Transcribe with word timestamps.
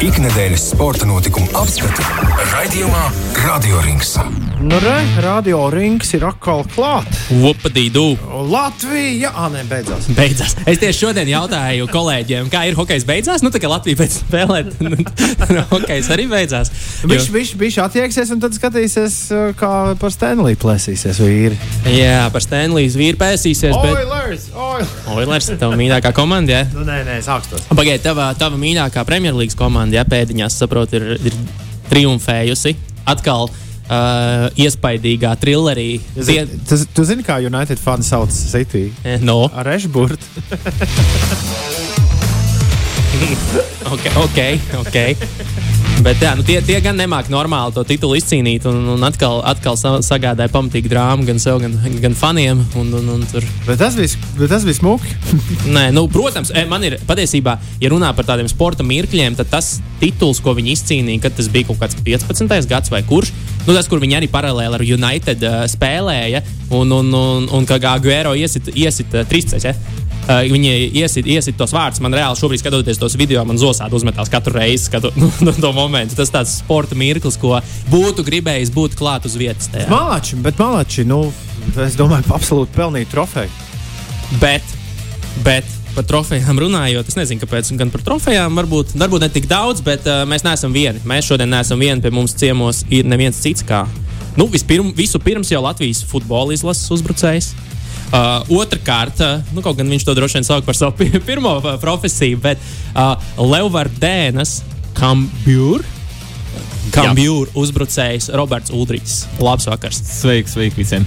Ikdienas 0.00 0.70
sporta 0.72 1.04
notikumu 1.04 1.46
apskati 1.60 2.06
raidījumā 2.54 3.02
Radio 3.44 3.82
Rings. 3.84 4.16
Nu, 4.60 4.76
re, 4.76 5.06
radio 5.24 5.70
rings 5.72 6.10
ir 6.12 6.24
atkal 6.28 6.66
klāts. 6.68 7.30
Upadīdu. 7.32 8.02
Latvija, 8.52 9.30
ah, 9.32 9.46
nē, 9.48 9.62
beidzās. 9.70 10.08
Beidzās. 10.12 10.52
Es 10.68 10.76
tieši 10.82 10.98
šodien 10.98 11.30
jautāju 11.30 11.86
kolēģiem, 11.88 12.50
kā 12.52 12.66
ir 12.68 12.76
hokejs 12.76 13.06
beidzās. 13.08 13.40
Nu, 13.40 13.48
tā 13.54 13.62
kā 13.62 13.70
Latvija 13.72 13.96
pēc 14.02 14.18
spēlēt, 14.18 14.74
nu, 14.84 15.62
hokejs 15.70 16.10
arī 16.12 16.26
beidzās. 16.28 16.68
Viņš 17.08 17.28
viņš 17.32 17.52
viņš 17.62 17.78
attieksies 17.86 18.34
un 18.34 18.42
tad 18.42 18.58
skatīsies, 18.58 19.16
uh, 19.32 19.46
kā 19.56 19.70
par 20.02 20.12
Stanley 20.12 20.60
plēsīsies 20.60 21.22
vīri. 21.24 21.56
Jā, 21.94 22.28
par 22.34 22.44
Stanley's 22.44 22.98
vīru 23.00 23.16
pēsīsies. 23.22 23.72
Bet... 23.72 23.96
Oilers! 23.96 24.50
Oilers! 24.52 24.94
Oilers, 25.16 25.50
tava 25.56 25.80
mīļākā 25.80 26.12
komanda, 26.20 26.58
jā? 26.58 26.68
Nu, 26.76 26.84
nē, 26.84 27.00
nē, 27.08 27.16
sākstos. 27.24 27.64
Pagaidiet, 27.72 28.04
tava, 28.10 28.28
tava 28.36 28.60
mīļākā 28.60 29.08
Premjerlīgas 29.08 29.56
komanda, 29.56 30.02
jā, 30.02 30.04
pēdiņās, 30.12 30.60
saprotu, 30.60 31.00
ir, 31.00 31.32
ir 31.32 31.42
triumfējusi. 31.88 32.76
Atkal 33.08 33.48
uh, 33.90 34.46
iespaidīgā 34.54 35.34
trillerī. 35.42 35.90
Tie... 36.14 36.46
Tu, 36.68 36.80
tu 36.94 37.06
zini, 37.08 37.26
kā 37.26 37.40
United 37.42 37.78
fani 37.82 38.06
sauc 38.06 38.30
City? 38.34 38.88
No. 39.26 39.42
Ar 39.52 39.74
Ešburtu. 39.74 40.24
ok, 43.94 44.06
ok. 44.24 44.40
okay. 44.84 45.16
Bet 46.00 46.22
jā, 46.22 46.30
nu 46.32 46.44
tie, 46.46 46.56
tie 46.64 46.78
gan 46.80 46.96
nemāķi 46.96 47.32
normāli 47.32 47.74
to 47.76 47.82
titulu 47.84 48.16
izcīnīt. 48.16 48.64
Un, 48.70 48.86
un 48.94 49.02
atkal, 49.04 49.42
atkal 49.44 49.76
sagādāja 49.76 50.48
pamatīgu 50.52 50.88
drāmu 50.88 51.26
gan 51.28 51.40
sev, 51.42 51.58
gan, 51.60 51.74
gan 52.00 52.16
faniem. 52.16 52.62
Un, 52.80 52.88
un, 52.96 53.10
un 53.18 53.26
tur... 53.28 53.44
bet, 53.66 53.76
tas 53.80 53.98
bija, 53.98 54.76
smuki. 54.78 55.12
Nē, 55.76 55.90
nu, 55.96 56.06
protams, 56.12 56.54
man 56.70 56.86
ir 56.88 56.96
patiesībā, 57.08 57.58
ja 57.82 57.92
runā 57.92 58.14
par 58.16 58.28
tādiem 58.32 58.48
sporta 58.48 58.86
mirkļiem, 58.86 59.36
tad 59.36 59.52
tas 59.52 59.74
tituls, 60.00 60.40
ko 60.40 60.56
viņi 60.56 60.72
izcīnīja, 60.78 61.26
kad 61.26 61.36
tas 61.36 61.52
bija 61.52 61.68
kaut 61.68 61.82
kāds 61.82 62.00
15. 62.06 62.70
gads 62.70 62.92
vai 62.94 63.04
kurš. 63.04 63.34
Nu, 63.66 63.74
tas, 63.76 63.88
kur 63.90 64.00
viņi 64.00 64.16
arī 64.18 64.28
paralēli 64.32 64.78
ar 64.78 64.84
United 64.84 65.42
uh, 65.44 65.62
spēlēja, 65.68 66.40
un, 66.76 66.92
un, 66.96 67.10
un, 67.14 67.48
un 67.56 67.66
ka 67.68 67.76
Gāguero 67.82 68.32
iesit, 68.38 68.70
iesit 68.72 69.12
uh, 69.14 69.26
13. 69.28 69.66
Ja? 69.68 69.74
Uh, 70.20 70.44
viņi 70.48 70.72
iesit, 71.00 71.28
iesit 71.28 71.58
tos 71.58 71.74
vārdus. 71.74 72.00
Man 72.04 72.14
reāli 72.16 72.38
šobrīd, 72.40 72.62
skatoties 72.62 73.00
tos 73.00 73.16
video, 73.20 73.42
man 73.48 73.60
zosādi 73.60 73.96
uzmetās 73.98 74.32
katru 74.32 74.56
reizi, 74.56 74.86
skatu 74.88 75.12
nu, 75.44 75.52
to 75.52 75.72
momentu. 75.76 76.16
Tas 76.18 76.32
tāds 76.32 76.56
sporta 76.62 76.98
mirklis, 76.98 77.38
ko 77.40 77.58
būtu 77.92 78.24
gribējis 78.26 78.72
būt 78.74 78.96
klāt 79.00 79.28
uz 79.28 79.36
vietas. 79.40 79.68
Tajā. 79.72 79.90
Malači, 79.92 80.40
bet 80.44 80.60
Malači, 80.60 81.04
nu, 81.08 81.26
es 81.84 81.98
domāju, 82.00 82.30
absolūti 82.36 82.76
pelnīja 82.76 83.12
trofeju. 83.12 83.52
Bet, 84.40 84.76
bet 85.44 85.79
par 86.00 86.08
trofejām 86.08 86.56
runājot, 86.62 87.08
es 87.12 87.16
nezinu, 87.18 87.42
kāpēc. 87.42 87.70
Gan 87.76 87.90
par 87.92 88.02
trofejām 88.06 88.56
varbūt, 88.56 88.94
varbūt 88.96 89.24
ne 89.24 89.28
tik 89.32 89.48
daudz, 89.50 89.82
bet 89.84 90.06
uh, 90.08 90.22
mēs 90.28 90.46
neesam 90.46 90.72
vieni. 90.72 91.02
Mēs 91.08 91.28
šodien 91.28 91.50
neesam 91.52 91.80
vieni. 91.80 92.00
Pie 92.00 92.12
mums 92.14 92.32
ciemos 92.40 92.84
ir 92.88 93.08
neviens 93.08 93.36
cits 93.36 93.66
kā. 93.66 93.84
Nu, 94.38 94.46
vispirm, 94.48 94.94
visu 94.96 95.20
pirms 95.20 95.50
jau 95.52 95.60
Latvijas 95.64 96.00
futbola 96.08 96.56
izlases 96.56 96.88
uzbrucējs. 96.96 97.50
Uh, 98.10 98.40
Otrakārt, 98.62 99.20
uh, 99.20 99.44
nu, 99.54 99.60
kaut 99.62 99.76
gan 99.78 99.92
viņš 99.92 100.08
to 100.08 100.16
droši 100.16 100.40
vien 100.40 100.48
sauc 100.48 100.64
par 100.66 100.78
savu 100.78 101.10
pirmo 101.28 101.58
uh, 101.60 101.76
profesiju, 101.82 102.40
bet 102.42 102.62
uh, 102.94 103.20
Leuvardēnas 103.36 104.60
Kambjūra. 104.96 105.98
Kambjūra 106.90 107.52
uzbrucējs 107.60 108.32
Roberts 108.34 108.72
Udrichs. 108.74 109.22
Labs 109.38 109.68
vakars. 109.68 110.00
Sveiks, 110.16 110.56
sveiki 110.56 110.80
visiem. 110.80 111.04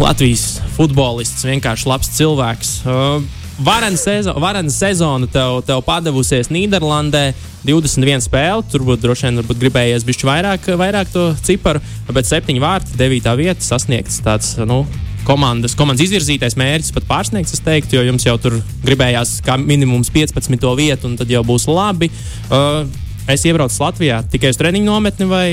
Latvijas 0.00 0.62
futbolists, 0.78 1.44
vienkārši 1.44 1.90
labs 1.90 2.14
cilvēks. 2.16 2.74
Uh, 2.86 3.41
Varena 3.62 3.96
sezona, 3.96 4.40
varen 4.42 4.70
sezona 4.70 5.28
tev, 5.30 5.60
tev 5.66 5.82
padavusies 5.86 6.50
Nīderlandē. 6.50 7.30
21 7.62 8.24
spēle, 8.24 8.64
turbūt 8.72 9.04
droši 9.04 9.28
vien 9.28 9.38
gribējies 9.46 10.02
bišķi 10.02 10.26
vairāk, 10.26 10.64
vairāk 10.80 11.12
to 11.12 11.28
ciparu, 11.46 11.78
bet 12.10 12.26
7 12.26 12.58
vārti, 12.58 12.96
9 12.98 13.36
vieta 13.38 13.62
sasniegts 13.62 14.18
tāds, 14.24 14.56
nu, 14.66 14.80
komandas, 15.28 15.76
komandas 15.78 16.08
izvirzītais 16.08 16.58
mērķis 16.58 16.90
pat 16.96 17.06
pārsniegts, 17.06 17.54
es 17.54 17.62
teiktu, 17.62 18.00
jo 18.00 18.02
jums 18.08 18.26
jau 18.26 18.34
tur 18.42 18.58
gribējās 18.82 19.36
kā 19.46 19.54
minimums 19.62 20.10
15. 20.10 20.58
vietu, 20.80 21.06
un 21.06 21.14
tad 21.20 21.30
jau 21.30 21.44
būs 21.46 21.68
labi. 21.70 22.10
Uh, 22.50 22.82
es 23.30 23.46
iebraucu 23.46 23.78
Latvijā 23.84 24.24
tikai 24.32 24.50
uz 24.50 24.58
treniņu 24.58 24.90
nometni 24.90 25.30
vai, 25.30 25.50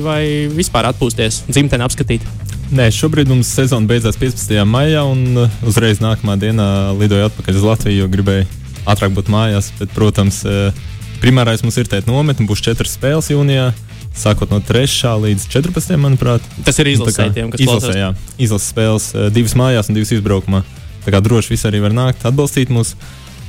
vai 0.00 0.22
vispār 0.48 0.88
atpūsties, 0.94 1.44
dzimteni 1.52 1.84
apskatīt. 1.84 2.24
Nē, 2.72 2.86
šobrīd 2.94 3.28
mums 3.28 3.50
sezona 3.52 3.84
beidzās 3.88 4.16
15. 4.16 4.54
maijā, 4.64 5.02
un 5.04 5.44
uh, 5.44 5.56
uzreiz 5.68 5.98
nākamā 6.00 6.38
dienā 6.40 6.66
lidoju 6.96 7.26
atpakaļ 7.28 7.58
uz 7.60 7.66
Latviju, 7.66 8.04
jo 8.04 8.08
gribēju 8.12 8.46
ātrāk 8.88 9.12
būt 9.16 9.28
mājās. 9.32 9.68
Bet, 9.76 9.92
protams, 9.92 10.40
uh, 10.48 10.86
primārais 11.20 11.60
mums 11.64 11.76
ir 11.80 11.90
tēt 11.92 12.08
nometne, 12.08 12.46
būs 12.48 12.64
četras 12.64 12.96
spēles 12.96 13.28
jūnijā. 13.34 13.68
Sākot 14.16 14.52
no 14.54 14.62
3. 14.64 14.86
līdz 15.26 15.46
14. 15.52 15.96
manuprāt. 16.00 16.44
Tas 16.64 16.78
ir 16.80 16.92
izlasētiem, 16.94 17.50
kas 17.52 17.64
izlasē, 17.66 17.96
jā, 17.98 18.10
izlases 18.40 18.72
spēles, 18.72 19.10
uh, 19.12 19.28
divas 19.34 19.56
mājās 19.60 19.90
un 19.90 19.98
divas 19.98 20.14
izbraukumā. 20.16 20.62
Tā 21.04 21.12
kā 21.12 21.20
droši 21.20 21.52
visi 21.52 21.68
arī 21.68 21.82
var 21.84 21.92
nākt, 21.92 22.24
atbalstīt 22.24 22.72
mūs. 22.72 22.94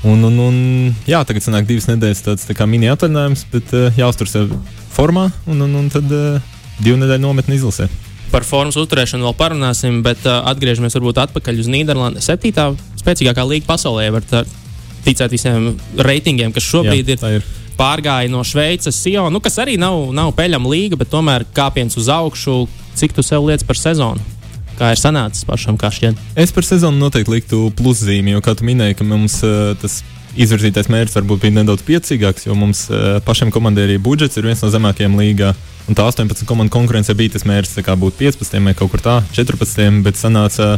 Un, 0.05 0.25
un, 0.27 0.41
un, 0.43 0.57
jā, 1.07 1.23
tagad 1.25 1.45
sanāk 1.45 1.69
divas 1.69 1.87
nedēļas 1.87 2.25
tāds 2.25 2.49
tā 2.49 2.57
kā 2.57 2.67
mini 2.69 2.91
atvaļinājums, 2.91 3.47
bet 3.53 3.71
jāuztur 3.95 4.29
sevi 4.29 4.59
formā 4.93 5.29
un, 5.47 5.63
un, 5.65 5.79
un 5.79 5.87
tad 5.93 6.11
divu 6.11 6.99
nedēļu 6.99 7.23
nometni 7.23 7.57
izlasē 7.57 7.87
par 8.35 8.43
formas 8.43 8.75
uzturēšanu 8.75 9.23
vēl 9.29 9.35
parunāsim, 9.39 10.01
bet 10.03 10.25
uh, 10.27 10.41
atgriežamies 10.51 10.97
varbūt 10.97 11.21
atpakaļ 11.23 11.61
uz 11.61 11.69
Nīderlandi. 11.71 12.23
Septītā 12.23 12.67
spēcīgākā 12.99 13.45
līnija 13.47 13.67
pasaulē 13.69 14.09
var 14.11 14.25
ticēt 15.05 15.31
visiem 15.31 15.69
reitingiem, 15.95 16.51
kas 16.51 16.67
šobrīd 16.67 17.13
Jā, 17.13 17.15
ir. 17.29 17.39
ir. 17.39 17.61
Pārgāja 17.79 18.31
no 18.31 18.41
Šveices, 18.47 18.97
Sion, 18.99 19.31
nu, 19.31 19.39
kas 19.43 19.55
arī 19.63 19.77
nav, 19.79 20.09
nav 20.15 20.33
peļama 20.35 20.71
līga, 20.71 20.99
bet 20.99 21.11
tomēr 21.11 21.47
kāpiens 21.55 21.95
uz 21.99 22.11
augšu. 22.11 22.65
Cik 22.95 23.15
tu 23.15 23.23
sev 23.23 23.43
lietas 23.47 23.67
par 23.67 23.79
sezonu? 23.79 24.23
Kā 24.79 24.91
ir 24.91 24.99
sanācis 24.99 25.47
pašam, 25.47 25.79
kā 25.79 25.91
šķiet? 25.91 26.19
Es 26.39 26.51
par 26.55 26.67
sezonu 26.67 26.99
noteikti 26.99 27.37
liktu 27.37 27.61
pluszīmi, 27.79 28.35
jo, 28.35 28.43
kā 28.43 28.55
tu 28.55 28.67
minēji, 28.67 28.99
ka 28.99 29.07
mums 29.07 29.39
uh, 29.47 29.71
tas 29.79 30.01
izvirzītais 30.35 30.89
mērķis 30.91 31.17
varbūt 31.19 31.45
bija 31.45 31.55
nedaudz 31.59 31.83
piecīgāks, 31.87 32.47
jo 32.47 32.55
mums 32.57 32.85
uh, 32.91 33.17
pašiem 33.25 33.53
komandai 33.55 33.85
arī 33.87 33.95
budžets 34.01 34.37
ir 34.39 34.47
viens 34.49 34.63
no 34.63 34.71
zemākajiem 34.73 35.15
līgā. 35.19 35.53
Un 35.85 35.97
tā 35.97 36.05
18 36.09 36.47
komandu 36.49 36.73
konkurence 36.73 37.13
bija 37.17 37.35
tas 37.35 37.45
mērķis, 37.47 37.79
kā 37.85 37.95
būt 37.99 38.17
15 38.19 38.65
vai 38.65 38.73
kaut 38.77 38.91
kur 38.93 39.03
tā, 39.05 39.19
14, 39.37 40.01
bet 40.05 40.19
sanāca 40.19 40.75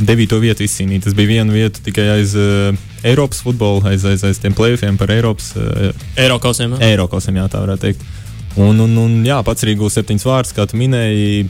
9 0.00 0.40
vietu 0.42 0.64
izcīnīt. 0.66 1.04
Tas 1.06 1.16
bija 1.16 1.36
viena 1.36 1.54
vieta 1.54 1.82
tikai 1.84 2.08
aiz 2.18 2.34
uh, 2.40 2.76
Eiropas 3.06 3.42
futbola, 3.44 3.92
aiz, 3.92 4.04
aiz, 4.08 4.24
aiz 4.26 4.40
tiem 4.42 4.56
plēsoņiem 4.56 4.98
par 5.00 5.12
Eiropas. 5.14 5.52
Uh, 5.56 5.92
Eiropausiem. 6.20 6.78
Eiropausiem, 6.84 7.40
jā, 7.40 7.46
tā 7.52 7.62
varētu 7.64 7.86
teikt. 7.86 8.08
Un, 8.56 8.80
un, 8.80 8.98
un 8.98 9.16
jā, 9.24 9.36
pats 9.44 9.64
arī 9.66 9.76
gūs 9.76 9.98
septiņus 9.98 10.24
vārdus, 10.24 10.56
kā 10.56 10.64
tu 10.68 10.78
minēji, 10.80 11.46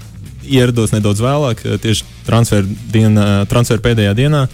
ierados 0.46 0.94
nedaudz 0.94 1.22
vēlāk, 1.22 1.62
tieši 1.82 2.06
transfer, 2.26 2.66
diena, 2.92 3.44
transfer 3.50 3.82
pēdējā 3.82 4.14
dienā. 4.18 4.46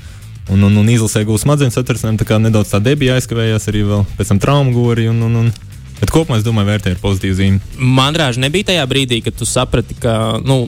Un, 0.51 0.65
un, 0.67 0.75
un 0.81 0.89
izlasē 0.91 1.23
gūs 1.27 1.45
smadzenes 1.45 1.79
atrasinājumu, 1.79 2.19
tā 2.19 2.27
kā 2.27 2.39
nedaudz 2.43 2.73
tā 2.73 2.81
debija 2.83 3.15
aizkavējās 3.19 3.69
arī 3.71 3.85
vēl 3.87 4.03
pēc 4.19 4.33
tam 4.33 4.41
traumu 4.43 4.75
gori. 4.75 5.07
Un, 5.13 5.23
un, 5.29 5.37
un, 5.45 5.53
Bet 6.03 6.11
kopumā 6.11 6.41
es 6.41 6.43
domāju, 6.43 6.67
vērtē 6.67 6.97
ir 6.97 6.99
pozitīva 6.99 7.37
zīme. 7.39 7.61
Man 7.79 8.17
rāž 8.19 8.35
nebija 8.43 8.73
tajā 8.73 8.87
brīdī, 8.91 9.21
kad 9.23 9.37
tu 9.39 9.47
saprati, 9.47 9.95
ka 10.03 10.41
nu, 10.43 10.65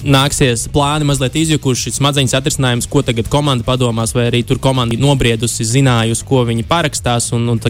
nāksies 0.00 0.62
plāni 0.72 1.04
mazliet 1.04 1.36
izjukuši, 1.36 1.92
smadzeņu 1.98 2.32
atrisinājums, 2.38 2.88
ko 2.88 3.02
tagad 3.04 3.28
komanda 3.28 3.66
padomās, 3.66 4.14
vai 4.16 4.30
arī 4.30 4.40
tur 4.48 4.56
komanda 4.62 4.96
nobriedusi, 4.96 5.66
zinājusi, 5.68 6.24
ko 6.24 6.46
viņi 6.48 6.64
parakstās 6.70 7.28
un, 7.36 7.44
un 7.52 7.60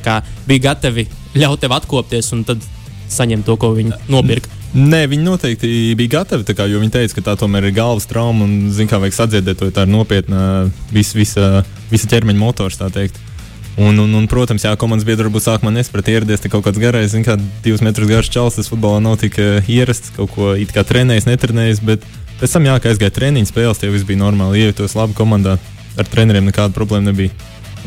bija 0.46 0.66
gatavi 0.70 1.08
ļaut 1.34 1.60
tev 1.64 1.74
atkopties 1.80 2.30
un 2.36 2.46
tad 2.46 2.62
saņemt 3.10 3.46
to, 3.46 3.58
ko 3.58 3.74
viņi 3.74 4.04
nopirka. 4.06 4.59
Nē, 4.70 5.00
viņi 5.10 5.24
noteikti 5.26 5.68
bija 5.98 6.20
gatavi, 6.20 6.54
kā, 6.54 6.68
jo 6.70 6.78
viņi 6.78 6.92
teica, 6.94 7.16
ka 7.16 7.24
tā 7.30 7.32
tomēr 7.40 7.66
ir 7.66 7.74
galvas 7.74 8.06
trauma 8.06 8.44
un, 8.46 8.68
zin, 8.70 8.86
kā 8.90 9.00
vajag 9.02 9.16
sadziedēt 9.16 9.58
to, 9.58 9.70
tā 9.74 9.82
nopietna 9.88 10.68
visa, 10.94 11.18
visa, 11.18 11.48
visa 11.90 12.10
ķermeņa 12.12 12.38
motors. 12.38 12.78
Un, 13.80 13.98
un, 13.98 14.14
un, 14.14 14.28
protams, 14.30 14.62
jā, 14.66 14.76
komandas 14.78 15.06
biedri 15.08 15.26
varbūt 15.26 15.46
sākumā 15.46 15.72
nesaprata 15.74 16.14
ieradies 16.14 16.46
kaut 16.46 16.62
kāds 16.68 16.78
garais, 16.78 17.10
zin, 17.10 17.26
kā 17.26 17.34
divus 17.64 17.82
metrus 17.82 18.10
garš 18.10 18.30
čels. 18.30 18.58
Tas 18.60 18.70
futbolā 18.70 19.02
nav 19.02 19.18
tik 19.22 19.38
uh, 19.42 19.58
ierasts, 19.66 20.12
kaut 20.14 20.34
ko 20.36 20.54
it 20.54 20.70
kā 20.74 20.86
trenējis, 20.86 21.26
netrenējis. 21.30 21.82
Bet 21.90 22.06
pēc 22.38 22.54
tam, 22.54 22.70
jā, 22.70 22.78
kā 22.78 22.92
aizgāja 22.92 23.16
treniņu 23.18 23.50
spēles, 23.50 23.82
tie 23.82 23.90
viss 23.90 24.06
bija 24.06 24.22
normāli. 24.22 24.66
Iejūtos 24.66 24.98
labi 24.98 25.18
komandā, 25.18 25.58
ar 25.98 26.10
treneriem 26.14 26.50
nekāda 26.50 26.76
problēma 26.76 27.10
nebija. 27.10 27.34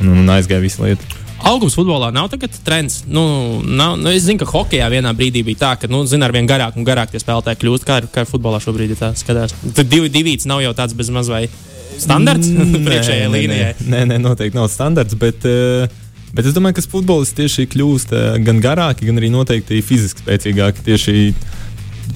Un, 0.01 0.15
un 0.23 0.33
aizgāja 0.35 0.63
visu 0.63 0.83
lietu. 0.83 1.22
Augums 1.43 1.75
futbolā 1.75 2.11
nav 2.15 2.29
tagad 2.31 2.53
trends. 2.63 3.01
Nu, 3.09 3.23
nav, 3.65 3.97
nu, 3.99 4.11
es 4.13 4.27
zinu, 4.27 4.39
ka 4.43 4.47
hokeja 4.51 4.87
vienā 4.93 5.11
brīdī 5.17 5.43
bija 5.43 5.61
tā, 5.65 5.71
ka, 5.81 5.89
nu, 5.91 6.03
zina, 6.07 6.29
ar 6.29 6.35
vien 6.35 6.47
garāk 6.47 6.77
un 6.79 6.87
garāk 6.87 7.11
tie 7.11 7.19
spēlētāji 7.21 7.59
kļūst. 7.63 7.87
Kā, 7.87 7.99
kā 8.13 8.23
futbolā 8.29 8.61
šobrīd 8.63 8.93
ir 8.93 9.01
tā 9.01 9.11
skatās? 9.19 9.55
Tad 9.75 9.91
divi 9.91 10.11
divīts 10.13 10.47
nav 10.49 10.63
jau 10.63 10.71
tāds 10.77 10.95
bez 10.95 11.11
maz 11.13 11.31
vai 11.31 11.47
standarts 11.99 12.47
priekšējai 12.87 13.33
līnijai. 13.33 13.73
Nē, 13.89 14.05
nē, 14.13 14.21
noteikti 14.23 14.59
nav 14.59 14.69
standarts. 14.71 15.17
Bet, 15.19 15.43
uh, 15.49 15.99
Bet 16.33 16.47
es 16.49 16.55
domāju, 16.55 16.79
ka 16.79 16.89
futbolists 16.89 17.37
tieši 17.37 17.67
kļūst 17.69 18.13
gan 18.41 18.57
garāki, 18.57 19.05
gan 19.05 19.21
arī 19.21 19.27
noteikti 19.29 19.83
fiziski 19.85 20.23
spēcīgāki. 20.23 20.81
Tieši 20.87 21.13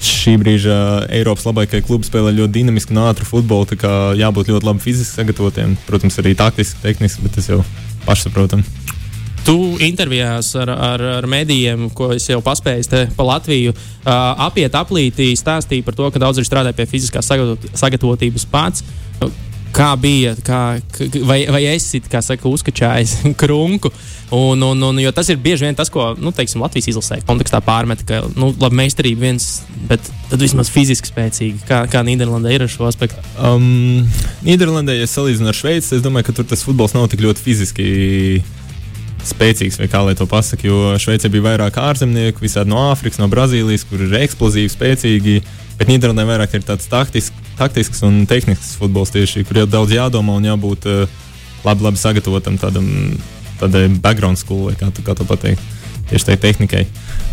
šī 0.02 0.34
brīža 0.42 0.78
Eiropas 1.14 1.46
labākajai 1.46 1.84
klubai 1.86 2.08
spēlē 2.08 2.32
ļoti 2.34 2.54
dinamisku 2.56 2.94
un 2.96 3.04
ātru 3.04 3.28
futbolu. 3.28 3.68
Tā 3.70 3.78
kā 3.78 3.92
jābūt 4.18 4.50
ļoti 4.50 4.66
labi 4.66 4.82
fiziski 4.82 5.20
sagatavotiem. 5.20 5.78
Protams, 5.86 6.18
arī 6.18 6.34
taktiski, 6.38 6.82
tehniski, 6.82 7.22
bet 7.28 7.38
tas 7.38 7.46
jau 7.52 7.62
pašsaprotami. 8.08 8.66
Tu 9.48 9.56
intervijās 9.80 10.50
ar, 10.60 10.68
ar, 10.68 11.02
ar 11.22 11.26
medijiem, 11.30 11.86
ko 11.96 12.10
es 12.12 12.26
jau 12.28 12.42
paspēju 12.44 13.06
pa 13.16 13.24
Latviju, 13.24 13.72
uh, 13.72 14.10
apiet 14.44 14.74
aplītī, 14.76 15.30
stāstīja 15.40 15.86
par 15.86 15.96
to, 15.96 16.10
ka 16.12 16.20
daudz 16.20 16.40
ir 16.40 16.44
strādājuši 16.44 16.76
pie 16.76 16.88
fiziskās 16.90 17.30
sagatavot, 17.32 17.64
sagatavotības 17.80 18.44
pats. 18.52 18.84
Kā 19.72 19.88
bija, 20.00 20.34
kā, 20.44 20.60
vai, 21.28 21.38
vai 21.52 21.62
esi 21.70 22.00
saka, 22.04 22.48
uzkačājis 22.48 23.14
krunku? 23.40 23.92
Un, 24.36 24.60
un, 24.64 24.84
un, 24.84 25.00
tas 25.16 25.28
ir 25.32 25.40
bieži 25.40 25.64
vien 25.64 25.76
tas, 25.76 25.88
ko 25.92 26.10
nu, 26.20 26.32
teiksim, 26.36 26.60
Latvijas 26.60 26.90
izlasē 26.92 27.20
kontekstā 27.24 27.62
pārmet, 27.64 28.04
ka 28.08 28.20
nu, 28.36 28.50
labi, 28.60 28.82
meistarība 28.82 29.30
viens, 29.30 29.48
bet 29.88 30.12
tad 30.28 30.44
vismaz 30.44 30.68
fiziski 30.72 31.08
spēcīgi. 31.08 31.64
Kā, 31.68 31.86
kā 31.88 32.04
Nīderlandē 32.04 32.52
ir 32.52 32.66
ar 32.66 32.72
šo 32.72 32.88
aspektu? 32.88 33.24
Um, 33.40 34.04
Nīderlandē, 34.44 34.98
ja 35.00 35.08
salīdzinu 35.08 35.52
ar 35.52 35.56
Šveici, 35.56 35.94
es 35.96 36.04
domāju, 36.04 36.28
ka 36.28 36.36
tur 36.40 36.48
tas 36.52 36.64
futbols 36.68 36.96
nav 36.96 37.08
tik 37.12 37.24
ļoti 37.24 37.44
fiziski 37.44 37.88
spēcīgs, 39.26 39.78
vai 39.80 39.88
kā 39.90 40.02
lai 40.06 40.14
to 40.18 40.26
pasakā. 40.30 40.68
Jo 40.68 40.96
Šveicē 41.00 41.30
bija 41.32 41.46
vairāk 41.48 41.78
ārzemnieku, 41.82 42.44
visādi 42.44 42.72
no 42.72 42.80
Āfrikas, 42.92 43.20
no 43.22 43.28
Brazīlijas, 43.32 43.86
kur 43.88 44.04
ir 44.04 44.14
eksplozīvi, 44.22 44.70
spēcīgi. 44.72 45.38
Bet 45.78 45.90
Nīderlandē 45.90 46.26
vairāk 46.26 46.56
ir 46.58 46.66
tāds 46.66 46.88
taktisks, 46.90 47.50
taktisks 47.58 48.02
un 48.06 48.24
tehnisks 48.30 48.74
futbols, 48.80 49.12
tieši, 49.14 49.44
kur 49.46 49.62
ir 49.62 49.70
daudz 49.70 49.94
jādomā 49.94 50.38
un 50.38 50.48
jābūt 50.48 50.88
uh, 50.90 51.18
labi, 51.66 51.86
labi 51.86 52.00
sagatavotam 52.00 52.58
tādam 52.58 52.88
tādai 53.58 53.88
background 53.90 54.38
school, 54.38 54.70
kā 54.78 54.90
tu, 54.94 55.04
kā 55.06 55.14
tu 55.18 55.26
pateiksi, 55.26 55.62
tieši 56.10 56.28
tai 56.28 56.36
tehnikai. 56.40 56.84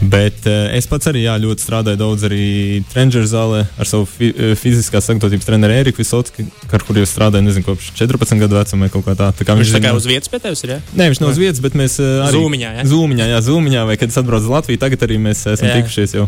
Bet 0.02 0.48
uh, 0.50 0.68
es 0.76 0.88
pats 0.92 1.08
arī 1.12 1.24
jā, 1.24 1.36
ļoti 1.40 1.64
strādāju 1.64 2.00
daudz 2.00 2.26
arī 2.28 2.46
treniņu 2.92 3.24
zālē 3.32 3.62
ar 3.80 3.90
savu 3.90 4.08
fi 4.10 4.32
eh, 4.32 4.54
fiziskās 4.60 5.08
sagatavotības 5.08 5.48
treneru 5.48 5.76
Eriku 5.76 6.04
Visotski, 6.04 6.48
ar 6.76 6.84
kuriem 6.84 7.08
strādāju 7.08 7.46
nezinu, 7.48 7.66
kopš 7.70 7.94
14 7.96 8.44
gadu 8.44 8.60
vecuma 8.60 8.88
vai 8.88 8.92
kaut 8.92 9.06
kā 9.08 9.16
tā. 9.20 9.30
tā 9.40 9.48
kā 9.48 9.56
viņš 9.56 9.72
viņš 9.72 9.78
tā 9.78 9.84
kā 9.86 9.94
uz 9.96 10.10
vietas 10.10 10.32
pie 10.32 10.42
tevis 10.44 10.66
ir? 10.68 10.76
Ja? 10.76 10.80
Nē, 10.92 11.08
viņš 11.14 11.22
nav 11.24 11.32
uz 11.32 11.40
vietas, 11.40 11.62
bet 11.64 11.78
mēs 11.80 11.96
uh, 12.04 12.26
arī 12.28 12.42
Zūmiņā, 12.42 12.74
ja? 12.80 12.88
Zūmiņā, 12.92 13.30
jā, 13.32 13.40
Zūmiņā, 13.48 13.86
vai 13.88 13.96
kad 14.02 14.12
es 14.12 14.20
atbraucu 14.20 14.50
uz 14.50 14.56
Latviju, 14.58 14.82
tagad 14.84 15.08
arī 15.08 15.22
mēs 15.30 15.46
esam 15.54 15.72
jā. 15.72 15.80
tikušies 15.80 16.18
jau. 16.20 16.28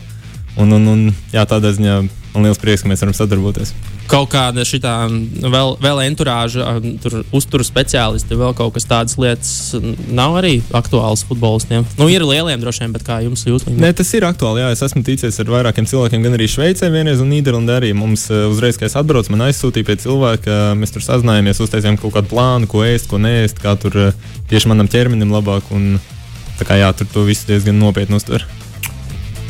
Un, 0.58 0.72
un, 0.74 0.88
un 0.94 1.04
jā, 1.36 1.44
tādā 1.50 1.74
ziņā 1.76 2.00
man 2.34 2.48
liels 2.48 2.62
prieks, 2.62 2.84
ka 2.84 2.92
mēs 2.92 3.06
varam 3.06 3.18
sadarboties 3.18 3.76
kaut 4.08 4.30
kāda 4.32 4.64
šitā 4.68 4.94
vēl, 5.52 5.76
vēl 5.84 6.02
enturāža, 6.08 6.66
tur 7.04 7.20
uzturu 7.36 7.66
speciālisti, 7.68 8.38
vēl 8.40 8.56
kaut 8.58 8.76
kas 8.78 8.88
tādas 8.88 9.18
lietas 9.20 9.52
nav 10.16 10.38
arī 10.40 10.58
aktuāls 10.76 11.26
futbolistiem. 11.28 11.86
Nu, 12.00 12.08
ir 12.12 12.26
lieliem 12.26 12.62
droši 12.64 12.86
vien, 12.86 12.96
bet 12.96 13.06
kā 13.08 13.20
jums 13.26 13.44
jūs? 13.48 13.68
Nē, 13.68 13.92
tas 13.98 14.12
ir 14.18 14.28
aktuāli. 14.28 14.64
Jā, 14.64 14.72
es 14.76 14.84
esmu 14.88 15.04
ticies 15.08 15.40
ar 15.44 15.52
vairākiem 15.52 15.88
cilvēkiem, 15.90 16.26
gan 16.26 16.38
arī 16.38 16.50
Šveicē 16.52 16.92
vienreiz 16.94 17.24
un 17.24 17.32
Nīderlandē 17.34 17.80
arī. 17.82 17.94
Mums 17.98 18.28
uzreiz, 18.32 18.80
kad 18.80 18.90
es 18.90 18.98
atbraucu, 19.00 19.34
man 19.36 19.48
aizsūtīja 19.50 19.90
pie 19.90 19.98
cilvēka, 20.06 20.60
mēs 20.80 20.96
tur 20.96 21.06
sazinājāmies, 21.06 21.64
uztaisījām 21.64 22.00
kaut 22.02 22.16
kādu 22.18 22.32
plānu, 22.32 22.70
ko 22.72 22.86
ēst, 22.88 23.10
ko 23.12 23.20
nēst, 23.22 23.62
kā 23.64 23.76
tur 23.82 24.00
tieši 24.52 24.72
manam 24.72 24.90
ķermenim 24.92 25.34
labāk. 25.36 25.68
Un, 25.76 25.98
tā 26.58 26.68
kā 26.68 26.80
jā, 26.80 26.94
tur 26.98 27.12
to 27.12 27.28
visu 27.28 27.50
diezgan 27.52 27.80
nopietni 27.82 28.20
uztver. 28.20 28.48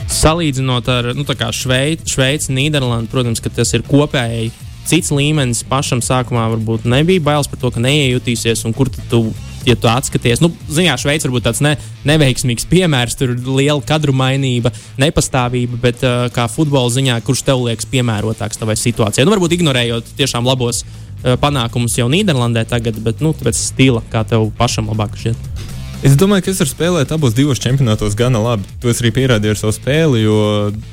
Salīdzinot 0.08 0.88
ar 0.92 1.12
nu, 1.18 1.26
Šveici, 1.28 2.08
Šveici, 2.08 2.54
Nīderlandi, 2.56 3.12
protams, 3.12 3.44
tas 3.44 3.74
ir 3.76 3.84
kopēji 3.88 4.52
cits 4.88 5.12
līmenis. 5.12 5.66
Pašam 5.68 6.02
sākumā 6.04 6.48
varbūt 6.56 6.88
nebija 6.88 7.24
bailes 7.24 7.50
par 7.52 7.60
to, 7.62 7.72
ka 7.74 7.84
neiejutīsies 7.84 8.66
un 8.68 8.76
kur 8.78 8.92
tu. 9.12 9.28
Ja 9.68 9.74
tu 9.76 9.90
atskaties, 9.92 10.40
nu, 10.40 10.48
ziņā, 10.72 10.94
Šveice 10.96 11.28
varbūt 11.28 11.44
tāds 11.44 11.60
ne, 11.60 11.74
neveiksmīgs 12.08 12.64
piemērs, 12.72 13.18
tur 13.20 13.34
ir 13.34 13.50
liela 13.52 13.84
kadru 13.84 14.14
mainība, 14.16 14.72
nepastāvība, 14.96 15.80
bet 15.82 16.06
uh, 16.08 16.30
kā 16.32 16.46
futbola 16.48 16.88
ziņā, 16.94 17.18
kurš 17.28 17.44
tev 17.50 17.66
liekas 17.66 17.90
piemērotāks 17.92 18.62
tavai 18.62 18.78
situācijai? 18.80 19.28
Nu, 19.28 19.34
varbūt 19.36 19.58
ignorējot 19.58 20.14
tiešām 20.22 20.48
labos 20.48 20.86
uh, 20.86 21.36
panākumus 21.44 22.00
jau 22.00 22.08
Nīderlandē 22.08 22.64
tagad, 22.72 23.04
bet 23.04 23.20
nu, 23.20 23.36
pēc 23.36 23.60
stila, 23.60 24.06
kā 24.08 24.24
tev 24.30 24.48
pašam 24.56 24.88
labāk 24.94 25.20
šķiet. 25.20 25.57
Es 26.06 26.14
domāju, 26.14 26.44
ka 26.46 26.52
es 26.54 26.60
varu 26.62 26.70
spēlēt 26.70 27.12
abos 27.16 27.34
divos 27.34 27.58
čempionātos 27.58 28.14
gana 28.18 28.38
labi. 28.38 28.68
To 28.84 28.92
es 28.92 29.00
arī 29.02 29.10
pierādīju 29.16 29.56
ar 29.56 29.58
savu 29.58 29.74
spēli, 29.74 30.20
jo 30.28 30.36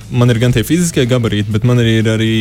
man 0.09 0.33
ir 0.33 0.41
gan 0.41 0.55
tie 0.55 0.63
fiziskie 0.65 1.05
gabarīti, 1.09 1.53
bet 1.53 1.67
man 1.69 1.83
arī 1.83 1.99
ir 2.01 2.09
arī 2.09 2.37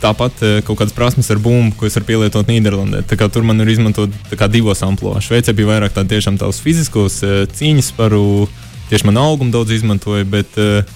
tāpat 0.00 0.44
eh, 0.46 0.60
kaut 0.64 0.78
kādas 0.78 0.94
prasmes 0.94 1.30
ar 1.34 1.40
bumbu, 1.42 1.74
ko 1.76 1.88
es 1.88 1.98
varu 1.98 2.06
pielietot 2.12 2.46
Nīderlandē. 2.46 3.02
Tur 3.10 3.46
man 3.46 3.60
ir 3.64 3.72
izmantot 3.74 4.14
divos 4.54 4.84
amplitūdos. 4.86 5.26
Šveicē 5.26 5.54
bija 5.56 5.72
vairāk 5.74 5.96
tādu 5.96 6.14
tiešām 6.14 6.38
tādus 6.40 6.62
fiziskos 6.62 7.20
eh, 7.26 7.42
cīņas 7.50 7.90
paru, 7.98 8.46
tieši 8.92 9.10
man 9.10 9.18
augumu 9.24 9.50
daudz 9.54 9.74
izmantoja, 9.74 10.24
bet 10.30 10.56
uh, 10.58 10.86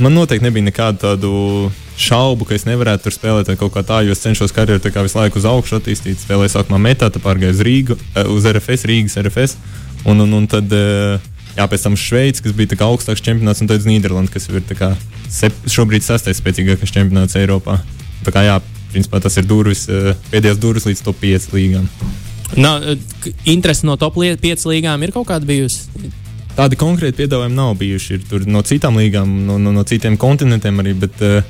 man 0.00 0.14
noteikti 0.16 0.46
nebija 0.46 0.64
nekādu 0.68 1.02
tādu 1.02 1.32
šaubu, 2.00 2.46
ka 2.48 2.56
es 2.56 2.64
nevarētu 2.64 3.06
tur 3.06 3.14
spēlēt 3.14 3.50
kaut 3.60 3.74
kā 3.74 3.82
tā, 3.84 4.00
jo 4.06 4.14
es 4.14 4.22
cenšos 4.24 4.54
karjeru 4.56 4.80
visu 4.80 5.18
laiku 5.18 5.40
uz 5.40 5.48
augšu 5.48 5.76
attīstīt. 5.80 6.22
Spēlēju 6.22 6.54
sākumā 6.54 6.80
metā, 6.80 7.10
tad 7.12 7.20
pārgāju 7.24 7.52
uz 7.52 7.60
Rīgu, 7.66 7.98
uz 8.32 8.48
RFS, 8.48 8.86
Rīgas 8.88 9.18
RFS. 9.20 9.58
Un, 10.04 10.18
un, 10.24 10.32
un 10.40 10.46
tad, 10.50 10.72
eh, 10.74 11.18
jā, 11.56 11.66
pēc 11.70 11.86
tam 11.86 11.98
Šveice, 11.98 12.42
kas 12.42 12.54
bija 12.56 12.78
augstāks 12.88 13.22
čempionāts, 13.22 13.62
un 13.62 13.70
tad 13.70 13.86
Nīderlanda, 13.86 14.32
kas 14.32 14.48
ir 14.50 14.62
kā, 14.78 14.92
sep, 15.30 15.54
šobrīd 15.70 16.02
sastais 16.06 16.40
spēcīgākais 16.42 16.94
čempionāts 16.94 17.38
Eiropā. 17.38 17.78
Tā 18.26 18.34
kā 18.34 18.42
jā, 18.46 18.58
principā 18.92 19.22
tas 19.22 19.38
ir 19.38 19.46
durvis, 19.46 19.86
eh, 19.88 20.14
pēdējās 20.32 20.60
durvis 20.62 20.88
līdz 20.90 21.04
top 21.06 21.20
5 21.22 21.52
līgām. 21.54 21.86
Nav, 22.56 22.82
eh, 22.82 23.30
interesi 23.44 23.86
no 23.86 23.96
top 23.96 24.18
5 24.18 24.66
līgām 24.68 25.02
ir 25.02 25.12
kaut 25.12 25.28
kāda 25.30 25.46
bijusi? 25.46 26.10
Tādi 26.52 26.76
konkrēti 26.76 27.22
piedāvājumi 27.22 27.56
nav 27.56 27.76
bijuši. 27.80 28.18
Ir 28.20 28.46
no 28.46 28.60
citām 28.66 28.98
līgām, 29.00 29.30
no, 29.46 29.56
no, 29.58 29.72
no 29.72 29.84
citiem 29.88 30.18
kontinentiem 30.20 30.82
arī. 30.82 30.92
Bet, 31.00 31.22
uh, 31.24 31.40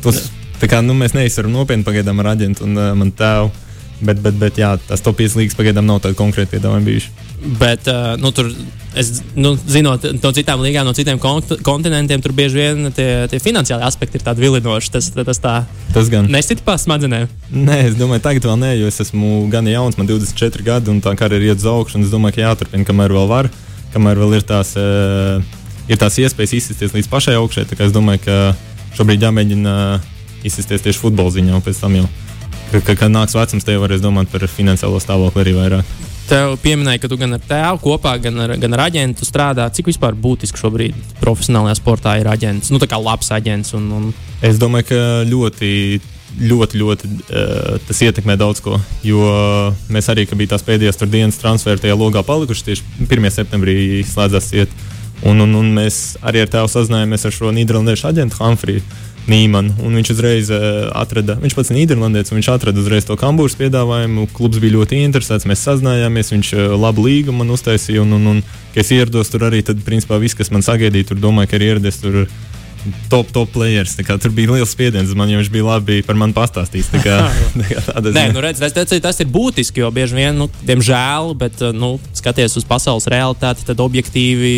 tos, 0.00 0.30
kā, 0.62 0.80
nu, 0.84 0.94
mēs 0.96 1.12
neizsveram 1.12 1.52
nopietni 1.52 1.84
pagaidām 1.84 2.22
ar 2.22 2.30
aģentu 2.32 2.64
un 2.64 2.78
uh, 2.78 2.94
manu 2.96 3.12
tēvu. 3.18 3.50
Bet, 3.96 4.18
bet, 4.20 4.34
bet 4.36 4.58
jā, 4.60 4.74
tas 4.88 5.00
top 5.00 5.16
5 5.16 5.38
līgas 5.38 5.56
pagaidām 5.56 5.86
nav 5.88 6.02
tādi 6.04 6.18
konkrēti 6.18 6.52
piedāvājumi 6.52 6.84
bijuši. 6.90 7.12
Bet, 7.60 7.86
uh, 7.88 8.12
nu, 8.20 8.28
tur, 8.34 8.50
es, 8.98 9.22
nu, 9.36 9.54
zinot 9.56 10.04
no 10.20 10.32
citām 10.36 10.60
līgām, 10.64 10.84
no 10.88 10.92
citiem 10.96 11.20
kont 11.20 11.54
kontinentiem, 11.64 12.20
tur 12.24 12.34
bieži 12.36 12.58
vien 12.60 12.90
tie, 12.96 13.08
tie 13.32 13.40
finansiāli 13.40 13.86
aspekti 13.86 14.20
ir 14.20 14.24
tādi 14.26 14.44
vilinoši. 14.44 14.92
Tas, 14.92 15.08
tas, 15.16 15.40
tā, 15.40 15.54
tas 15.94 16.10
gan. 16.12 16.28
Nesit 16.32 16.60
pa 16.66 16.76
smadzenēm. 16.80 17.30
Nē, 17.52 17.78
es 17.90 17.96
domāju, 17.96 18.24
tagad 18.26 18.48
vēl 18.50 18.58
nē, 18.64 18.72
jo 18.82 18.90
es 18.90 19.00
esmu 19.06 19.46
gan 19.52 19.68
jauns, 19.70 19.96
man 19.96 20.10
24 20.10 20.66
gadi, 20.66 20.92
un 20.92 21.00
tā 21.04 21.14
karjera 21.16 21.52
iet 21.52 21.62
uz 21.62 21.68
augšu, 21.72 21.96
un 21.96 22.04
es 22.04 22.12
domāju, 22.12 22.36
ka 22.36 22.44
jāturpina, 22.50 22.88
kamēr 22.88 23.16
vēl 23.16 23.30
var, 23.32 23.48
kamēr 23.96 24.20
vēl 24.24 24.36
ir 24.40 24.46
tās, 24.48 24.74
uh, 24.80 25.40
ir 25.88 26.00
tās 26.02 26.20
iespējas 26.20 26.56
izsisties 26.60 26.92
līdz 26.96 27.08
pašai 27.12 27.38
augšai. 27.40 27.68
Es 27.80 27.96
domāju, 27.96 28.26
ka 28.28 28.38
šobrīd 28.98 29.24
jāmēģina 29.24 29.80
uh, 29.96 30.14
izsisties 30.44 30.84
tieši 30.84 31.00
futbola 31.00 31.32
ziņā, 31.32 31.56
un 31.56 31.64
pēc 31.64 31.80
tam 31.80 31.96
jau, 32.00 32.08
kad, 32.72 32.92
kad 32.96 33.12
nāks 33.12 33.36
vecums, 33.36 33.64
te 33.64 33.76
jau 33.76 33.84
varēs 33.84 34.04
domāt 34.04 34.30
par 34.32 34.46
finansiālo 34.50 35.00
stāvokli 35.02 35.44
arī 35.44 35.56
vairāk. 35.56 35.94
Tev 36.26 36.56
pieminēja, 36.58 37.04
ka 37.04 37.10
tu 37.10 37.18
gan 37.20 37.36
ar 37.36 37.42
tēvu 37.46 37.78
kopā, 37.84 38.16
gan 38.18 38.40
ar, 38.42 38.56
gan 38.58 38.74
ar 38.74 38.88
aģentu 38.88 39.26
strādā. 39.28 39.68
Cik 39.70 39.92
vispār 39.92 40.16
būtiski 40.18 40.58
šobrīd 40.58 40.98
profesionālajā 41.20 41.78
sportā 41.78 42.16
ir 42.18 42.26
aģents? 42.32 42.72
Nu, 42.74 42.82
tā 42.82 42.88
kā 42.90 42.98
labs 42.98 43.30
aģents. 43.30 43.70
Un, 43.78 43.86
un... 43.94 44.08
Es 44.42 44.58
domāju, 44.58 44.90
ka 44.90 45.00
ļoti 45.30 45.70
ļoti, 46.36 46.80
ļoti 46.80 47.08
uh, 47.08 47.76
tas 47.86 48.02
ietekmē 48.04 48.36
daudz 48.36 48.60
ko. 48.64 48.76
Jo 49.06 49.22
mēs 49.92 50.10
arī, 50.12 50.26
kad 50.28 50.36
bija 50.36 50.52
tās 50.54 50.66
pēdējās 50.66 51.00
dienas 51.08 51.38
transferi 51.40 51.80
tajā 51.80 51.96
logā 51.96 52.20
palikuši, 52.26 52.66
tieši 52.66 53.06
1. 53.06 53.30
septembrī 53.32 53.76
slēdzās 54.04 54.52
iet. 54.58 54.74
Un, 55.24 55.40
un, 55.40 55.54
un 55.56 55.70
mēs 55.78 56.18
arī 56.26 56.42
ar 56.44 56.50
tēvu 56.52 56.68
sazinājāmies 56.68 57.24
ar 57.24 57.32
šo 57.32 57.52
Nīderlandiešu 57.56 58.10
aģentu 58.10 58.36
Humfriju. 58.36 58.82
Nīmanu. 59.30 59.74
Viņš 59.82 60.10
uzreiz 60.14 60.50
uh, 60.54 60.86
atrada, 60.94 61.36
viņš 61.42 61.56
pats 61.58 61.72
ir 61.72 61.80
Nīderlandietis, 61.80 62.34
viņš 62.34 62.50
atrada 62.52 62.82
uzreiz 62.82 63.06
to 63.08 63.16
kambūras 63.18 63.58
piedāvājumu. 63.58 64.28
Klubs 64.36 64.60
bija 64.62 64.76
ļoti 64.78 65.00
interesēts, 65.02 65.48
mēs 65.50 65.64
sazinājāmies, 65.66 66.32
viņš 66.34 66.52
uh, 66.54 66.66
labu 66.78 67.06
līgumu 67.08 67.42
man 67.42 67.54
uztaisīja. 67.56 68.04
Un, 68.04 68.16
un, 68.18 68.28
un, 68.34 68.42
kad 68.74 68.84
es 68.84 68.92
ierados 68.94 69.32
tur 69.32 69.48
arī, 69.48 69.64
tad, 69.66 69.82
principā, 69.86 70.20
viss, 70.22 70.38
kas 70.38 70.52
man 70.54 70.64
sagaidīja, 70.66 71.10
tur 71.10 71.22
domāju, 71.22 71.50
ka 71.50 71.58
ir 71.58 71.66
ieradies 71.72 71.98
tur 72.02 72.22
top, 73.12 73.30
top 73.34 73.50
players. 73.54 73.96
Tur 73.96 74.32
bija 74.34 74.56
liels 74.56 74.72
spiediens 74.72 75.12
man, 75.16 75.30
jo 75.30 75.40
viņš 75.40 75.50
bija 75.52 75.66
labi 75.66 76.00
par 76.06 76.18
mani 76.18 76.36
pastāstījis. 76.36 76.90
Tā 76.94 77.02
kā, 77.04 77.16
tā 77.60 77.66
kā 77.70 78.04
Nē, 78.16 78.26
nu, 78.34 78.42
redz, 78.44 78.62
tas, 78.62 78.74
tas, 78.76 78.92
tas 79.02 79.20
ir 79.22 79.30
būtiski, 79.32 79.82
jo 79.82 79.90
bieži 79.94 80.18
vien, 80.18 80.36
nu, 80.38 80.48
diemžēl, 80.68 81.32
bet, 81.38 81.58
uh, 81.64 81.74
nu, 81.76 81.96
skaties 82.16 82.56
uz 82.60 82.66
pasaules 82.68 83.08
realitāti, 83.12 83.66
tad 83.68 83.82
objektīvi 83.82 84.54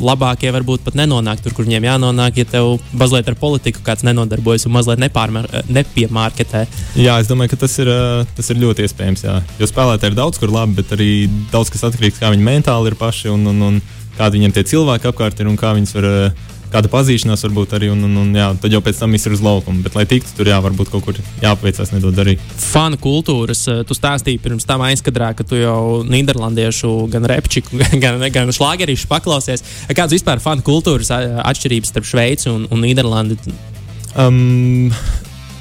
labākie 0.00 0.52
varbūt 0.54 0.84
pat 0.86 0.98
nenonāk 1.00 1.42
tur, 1.44 1.54
kur 1.56 1.68
viņiem 1.68 1.88
jānonāk, 1.90 2.42
ja 2.42 2.48
tev 2.56 2.76
mazliet 2.96 3.30
ar 3.30 3.38
politiku 3.40 3.84
kāds 3.86 4.04
nenodarbojas 4.06 4.66
un 4.68 4.76
mazliet 4.76 5.00
nepiemārketē. 5.00 6.66
Jā, 7.00 7.18
es 7.22 7.30
domāju, 7.30 7.54
ka 7.54 7.62
tas 7.64 7.78
ir, 7.82 7.90
uh, 7.90 8.26
tas 8.36 8.52
ir 8.52 8.60
ļoti 8.60 8.86
iespējams. 8.86 9.24
Jā. 9.26 9.38
Jo 9.60 9.70
spēlētāji 9.70 10.14
ir 10.14 10.20
daudz 10.20 10.40
kur 10.40 10.52
labi, 10.52 10.80
bet 10.80 10.94
arī 10.96 11.10
daudz 11.52 11.72
kas 11.72 11.86
atkarīgs 11.88 12.18
no 12.18 12.20
tā, 12.20 12.26
kā 12.26 12.34
viņi 12.34 12.46
mentāli 12.46 12.90
ir 12.90 12.98
paši 13.00 13.30
un, 13.32 13.46
un, 13.52 13.66
un 13.68 13.80
kādi 14.18 14.38
viņiem 14.38 14.54
tie 14.56 14.66
cilvēki 14.72 15.10
apkārt 15.10 15.40
ir 15.40 15.50
un 15.50 15.58
kā 15.60 15.72
viņus 15.76 15.94
var 15.96 16.08
uh, 16.08 16.48
kāda 16.70 16.90
pazīšanās 16.92 17.44
varbūt 17.46 17.74
arī, 17.78 17.90
un, 17.92 18.04
un, 18.06 18.16
un 18.22 18.30
jā, 18.36 18.48
tad 18.62 18.74
jau 18.74 18.80
pēc 18.84 19.00
tam 19.02 19.14
viss 19.16 19.28
ir 19.28 19.34
uz 19.36 19.42
laukuma. 19.44 19.82
Bet, 19.84 19.96
lai 19.98 20.06
tiktu 20.10 20.36
tur, 20.38 20.50
jā, 20.50 20.58
varbūt 20.62 20.92
kaut 20.92 21.06
kur 21.06 21.18
jāpaveicās 21.42 21.92
nedod 21.94 22.18
arī. 22.22 22.36
Fanu 22.62 23.00
kultūras, 23.00 23.64
eh, 23.70 23.82
tu 23.86 23.96
stāstīji 23.96 24.42
pirms 24.42 24.68
tam 24.68 24.84
aizkadrā, 24.86 25.32
ka 25.36 25.46
tu 25.46 25.58
jau 25.60 26.02
Nīderlandiešu 26.06 26.92
gan 27.12 27.26
repčiku, 27.30 27.80
gan, 28.02 28.22
gan 28.32 28.54
šlāgerīšu 28.54 29.10
paklausies. 29.10 29.64
Kādas 29.90 30.16
vispār 30.18 30.42
fanu 30.42 30.64
kultūras 30.66 31.12
atšķirības 31.12 31.94
starp 31.94 32.08
Šveici 32.08 32.50
un, 32.52 32.68
un 32.70 32.84
Nīderlandi? 32.84 33.38
Um, 34.18 34.90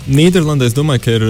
Nīderlandē 0.10 0.70
es 0.70 0.78
domāju, 0.78 1.06
ka 1.06 1.18
ir. 1.18 1.26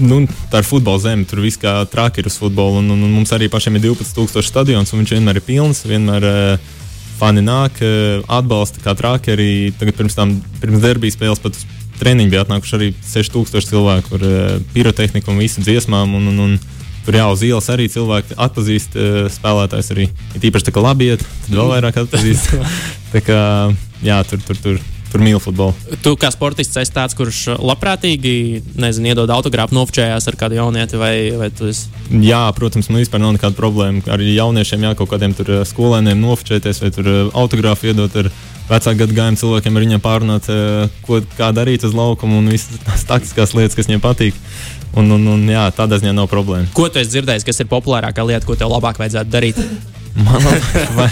nu, 0.00 0.20
tā 0.52 0.60
ir 0.60 0.68
futbola 0.68 1.00
zeme, 1.02 1.24
tur 1.24 1.40
viss 1.42 1.58
kā 1.58 1.80
traki 1.90 2.22
ir 2.22 2.28
uz 2.30 2.36
futbolu. 2.38 2.82
Un, 2.82 2.92
un, 2.94 3.06
un 3.06 3.14
mums 3.14 3.32
arī 3.34 3.48
pašiem 3.50 3.78
ir 3.78 3.88
12,000 3.88 4.44
stadions, 4.46 4.92
un 4.92 5.02
viņš 5.02 5.16
vienmēr 5.16 5.40
ir 5.40 5.46
pilns. 5.46 5.82
Vienmēr 5.88 6.28
uh, 6.28 6.76
fani 7.20 7.44
nāk, 7.44 7.78
uh, 7.84 8.24
atbalsta 8.40 8.82
kā 8.84 8.96
traki. 8.98 9.36
Arī 9.36 9.50
tagad 9.78 9.98
pirms 10.00 10.18
tam, 10.18 10.38
pirms 10.62 10.82
derbijas 10.84 11.18
spēles 11.18 11.42
pat 11.42 11.56
uz 11.58 11.66
treniņu 12.00 12.32
bija 12.32 12.44
atnākuši 12.46 12.76
arī 12.78 12.92
6,000 13.04 13.70
cilvēku 13.70 14.18
ar 14.18 14.26
uh, 14.26 14.52
pirotehniku 14.74 15.32
un 15.32 15.42
visu 15.42 15.64
dziesmām. 15.64 16.16
Un, 16.18 16.30
un, 16.34 16.44
un, 16.48 16.60
Tur 17.00 17.16
jau 17.16 17.30
uz 17.32 17.40
ielas 17.40 17.64
arī 17.72 17.86
cilvēki 17.88 18.34
atpazīst 18.44 18.96
uh, 19.00 19.22
spēlētājus. 19.32 19.86
Arī 19.94 20.04
ir 20.36 20.42
īpaši 20.50 20.66
tā, 20.66 20.74
ka 20.76 20.82
labi 20.84 21.08
iet, 21.08 21.22
tad 21.46 21.54
vēl 21.56 21.70
vairāk 21.72 21.96
atpazīst. 22.02 22.50
tā 23.14 23.22
kā 23.24 23.38
jā, 24.04 24.18
tur, 24.28 24.42
tur, 24.44 24.58
tur 24.60 24.76
tur 25.10 25.24
mīl 25.24 25.40
futbolu. 25.42 25.74
Tu 26.04 26.12
kā 26.20 26.30
sportists 26.32 26.78
esi 26.80 26.94
tāds, 26.94 27.16
kurš 27.18 27.56
labprātīgi 27.58 28.34
nezinu, 28.80 29.10
iedod 29.12 29.32
autogrāfu, 29.34 29.76
nofočējās 29.76 30.30
ar 30.30 30.38
kādu 30.40 30.60
jaunieti, 30.60 31.00
vai, 31.00 31.14
vai 31.38 31.50
tu 31.54 31.70
esi? 31.70 31.90
Jā, 32.22 32.44
protams, 32.56 32.90
man 32.90 33.02
vispār 33.02 33.22
nav 33.22 33.34
nekāda 33.36 33.58
problēma. 33.58 34.04
Arī 34.14 34.32
jauniešiem 34.36 34.88
jā, 34.88 34.94
kaut 34.98 35.12
kādiem 35.12 35.34
tur 35.36 35.50
eh, 35.58 35.66
skolēniem 35.68 36.22
nofočēties 36.22 36.82
vai 36.84 36.94
tur 36.94 37.10
eh, 37.10 37.20
autogrāfu 37.42 37.90
iedot. 37.90 38.22
Ar, 38.22 38.32
Vecāku 38.70 39.00
gadu 39.00 39.14
gājumu 39.16 39.38
cilvēkiem 39.40 39.74
ar 39.76 39.82
viņiem 39.82 40.02
pārunāt, 40.04 40.46
eh, 40.46 40.98
ko, 41.02 41.18
kā 41.34 41.48
darīt 41.50 41.82
uz 41.88 41.96
laukuma 41.96 42.38
un 42.38 42.52
visas 42.52 42.78
tās 42.84 43.02
taktiskās 43.08 43.54
lietas, 43.58 43.74
kas 43.74 43.90
viņiem 43.90 44.04
patīk. 44.04 44.38
Un, 44.94 45.10
un, 45.16 45.26
un, 45.34 45.42
jā, 45.50 45.64
tādā 45.74 45.98
ziņā 45.98 46.14
nav 46.14 46.30
problēma. 46.30 46.70
Ko 46.74 46.86
tu 46.90 47.02
esi 47.02 47.16
dzirdējis, 47.16 47.46
kas 47.46 47.62
ir 47.62 47.70
populārākā 47.70 48.22
lieta, 48.26 48.46
ko 48.46 48.54
tev 48.58 48.70
labāk 48.70 49.02
vajadzētu 49.02 49.34
darīt? 49.34 49.58
Man 50.26 50.44
liekas, 50.44 50.90
vai, 50.98 51.08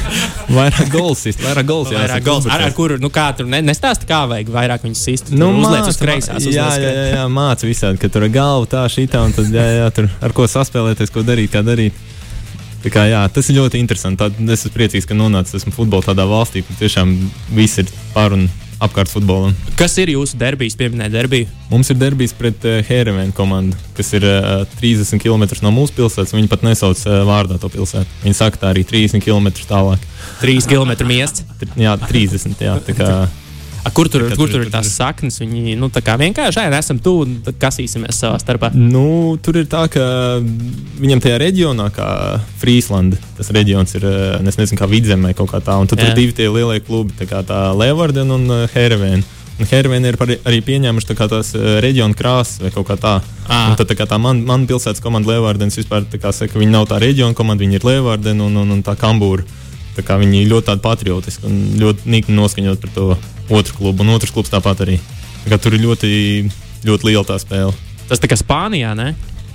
vairāk 0.53 0.91
gols 0.93 1.25
ir. 1.31 1.39
Vairāk 1.43 1.69
gols, 1.69 1.93
jā, 1.93 2.03
vairāk 2.03 2.27
gols. 2.27 2.49
Ar, 2.51 2.67
ar 2.69 2.75
kuru, 2.77 2.99
nu 3.03 3.11
kā 3.15 3.29
tur 3.39 3.49
ne, 3.51 3.63
nestāst, 3.65 4.05
kā 4.09 4.25
vajag 4.31 4.53
vairāk 4.55 4.85
viņus 4.87 5.05
sist. 5.09 5.33
Nu, 5.33 5.51
uzliec 5.63 5.89
uz 5.91 5.99
kreisās. 6.01 6.47
Jā, 6.49 6.69
jā, 6.81 6.93
jā, 6.93 7.09
jā 7.17 7.25
māca 7.33 7.69
visādi, 7.69 8.01
ka 8.03 8.13
tur 8.13 8.29
ir 8.29 8.35
galva 8.35 8.69
tā, 8.71 8.85
šī 8.93 9.09
tā, 9.13 9.25
un 9.27 9.35
tad, 9.37 9.51
jā, 9.55 9.67
jā, 9.81 9.91
tur 9.97 10.11
ar 10.23 10.37
ko 10.37 10.47
saspēlēties, 10.51 11.13
ko 11.15 11.25
darīt, 11.27 11.53
kā 11.55 11.65
darīt. 11.67 12.07
Tā 12.85 12.93
kā, 12.95 13.09
jā, 13.11 13.25
tas 13.35 13.49
ir 13.51 13.59
ļoti 13.59 13.81
interesanti. 13.83 14.21
Tad 14.21 14.39
es 14.45 14.63
esmu 14.63 14.77
priecīgs, 14.77 15.09
ka 15.09 15.17
nonācu 15.19 15.57
esmu 15.59 15.75
futbolā 15.75 16.13
tādā 16.13 16.29
valstī, 16.31 16.63
kur 16.67 16.79
tiešām 16.79 17.17
viss 17.57 17.83
ir 17.83 17.91
par 18.15 18.37
un 18.37 18.47
apkārt 18.83 19.11
futbolam. 19.11 19.55
Kas 19.79 19.97
ir 19.99 20.13
jūsu 20.13 20.39
derbijas, 20.39 20.77
pieminēt 20.79 21.13
derbiju? 21.15 21.49
Mums 21.73 21.91
ir 21.93 21.99
derbijas 22.01 22.35
pret 22.39 22.65
uh, 22.69 22.79
Herevenu 22.87 23.35
komandu, 23.37 23.79
kas 23.97 24.13
ir 24.17 24.27
uh, 24.29 24.63
30 24.79 25.23
km 25.23 25.49
no 25.65 25.73
mūsu 25.75 25.97
pilsētas. 25.99 26.35
Viņi 26.37 26.51
pat 26.51 26.65
nesauc 26.67 27.03
uh, 27.07 27.21
vārdā 27.29 27.59
to 27.61 27.71
pilsētu. 27.73 28.23
Viņi 28.25 28.39
saka, 28.39 28.63
tā 28.63 28.73
arī 28.73 28.87
30 28.89 29.25
km 29.25 29.51
tālāk. 29.69 30.07
3 30.45 30.71
km 30.71 30.95
miests? 31.09 31.45
Jā, 31.79 31.97
30. 32.05 32.59
Jā, 32.63 32.79
tā 32.87 32.95
kā, 32.97 33.11
A, 33.85 33.93
kur 33.95 34.09
tur, 34.11 34.25
kur 34.37 34.51
tur 34.51 34.65
ir 34.65 34.71
tās 34.73 34.91
saknes? 34.97 35.39
Viņi 35.41 35.77
nu, 35.79 35.89
tā 35.93 36.03
vienkārši 36.19 36.67
ir, 36.67 36.77
esam 36.79 36.99
tuvu 37.03 37.25
un 37.27 37.37
kasīsimies 37.61 38.19
savā 38.25 38.41
starpā. 38.43 38.73
Nu, 38.75 39.37
tur 39.43 39.61
ir 39.61 39.69
tā, 39.71 39.85
ka 39.93 40.03
viņam 40.99 41.23
tajā 41.25 41.39
reģionā, 41.45 41.89
kā 41.95 42.09
Frīslanda, 42.61 43.21
tas 43.39 43.53
reģions 43.55 43.95
ir, 43.99 44.07
es 44.43 44.61
nezinu, 44.61 44.81
kā 44.81 44.91
vidzemē 44.91 45.35
kaut 45.39 45.53
kā 45.55 45.63
tā, 45.65 45.79
un 45.81 45.91
tur, 45.91 46.03
ir 46.03 46.17
divi 46.19 46.37
tie 46.37 46.51
lielie 46.53 46.83
klubi, 46.85 47.17
tā 47.19 47.29
kā 47.31 47.45
tā 47.47 47.69
Leeuwarden 47.79 48.35
un 48.35 48.49
Herevena. 48.75 49.25
Un 49.59 49.67
Hervena 49.67 50.13
ir 50.13 50.17
arī 50.47 50.61
pieņēmuši 50.63 51.09
tā 51.09 51.27
tās 51.27 51.49
reģiona 51.83 52.15
krāsas 52.15 52.61
vai 52.63 52.71
kaut 52.71 52.87
kā 52.87 52.95
tā. 53.01 53.17
Ah. 53.51 53.73
Tad 53.79 53.91
tā, 53.91 54.07
tā 54.07 54.19
man, 54.23 54.45
man 54.47 54.69
pilsētas 54.71 55.03
komanda 55.03 55.33
Leeuwardens 55.33 55.81
vispār 55.81 56.07
tā 56.07 56.21
kā 56.23 56.31
saka, 56.35 56.61
viņi 56.61 56.71
nav 56.77 56.87
tā 56.91 57.01
reģiona 57.03 57.35
komanda, 57.35 57.65
viņi 57.65 57.81
ir 57.81 57.87
Leeuwarden 57.89 58.45
un, 58.45 58.61
un, 58.63 58.77
un 58.77 58.85
tā 58.87 58.95
Kambūra. 58.99 59.43
Viņi 60.07 60.47
ļoti 60.51 60.79
patriotiski 60.85 61.49
un 61.49 61.59
ļoti 61.81 62.11
nikni 62.11 62.37
noskaņot 62.39 62.81
par 62.85 62.95
to 62.95 63.09
otru 63.49 63.79
klubu. 63.79 64.05
Un 64.05 64.15
otrs 64.17 64.35
klubs 64.35 64.53
tāpat 64.53 64.85
arī. 64.87 64.99
Tā 65.49 65.59
tur 65.63 65.77
ir 65.77 65.85
ļoti, 65.85 66.11
ļoti 66.87 67.11
liela 67.11 67.25
tā 67.27 67.39
spēle. 67.41 67.75
Tas 68.09 68.21
tā 68.21 68.31
kā 68.31 68.37
Spānijā, 68.39 68.95
ne? 68.97 69.13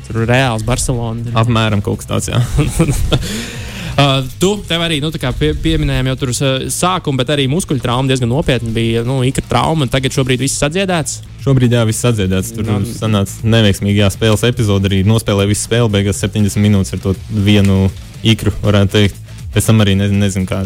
Tur 0.08 0.24
ir 0.24 0.32
reāls 0.34 0.66
Barcelona. 0.68 1.34
Apmēram 1.40 1.84
kaut 1.86 2.02
kas 2.02 2.10
tāds, 2.10 2.32
jā. 2.32 2.42
Uh, 3.94 4.24
tu 4.42 4.56
tev 4.66 4.82
arī 4.82 4.96
nu, 5.04 5.12
pie, 5.38 5.52
pieminējām 5.62 6.08
jau 6.10 6.16
tur 6.18 6.32
uh, 6.34 6.64
sākumu, 6.74 7.20
bet 7.22 7.30
arī 7.30 7.44
muskuļu 7.52 7.84
trauma 7.84 8.10
diezgan 8.10 8.32
nopietna 8.32 8.72
bija. 8.74 9.04
Nu, 9.06 9.20
ikra 9.22 9.44
trauma, 9.46 9.86
tagad 9.86 10.16
šobrīd 10.16 10.42
viss 10.42 10.58
sadziedēts. 10.64 11.20
Šobrīd 11.44 11.76
jā, 11.78 11.84
viss 11.86 12.02
sadziedēts. 12.02 12.56
Tur 12.58 12.66
no. 12.72 12.80
sanāca 12.90 13.46
neveiksmīgi 13.46 14.02
jā, 14.02 14.10
spēles 14.10 14.48
epizode. 14.50 14.90
Arī 14.90 15.04
nospēlēja 15.06 15.52
visu 15.52 15.68
spēli, 15.68 15.94
beigās 15.94 16.24
70 16.26 16.58
minūtes 16.64 16.98
ar 16.98 17.04
to 17.06 17.14
vienu 17.30 17.84
ikru, 18.26 18.56
varētu 18.66 18.98
teikt. 18.98 19.23
Pēc 19.54 19.70
tam 19.70 19.84
arī 19.84 19.94
nezinu, 19.98 20.24
nezinu 20.24 20.50
kā. 20.50 20.64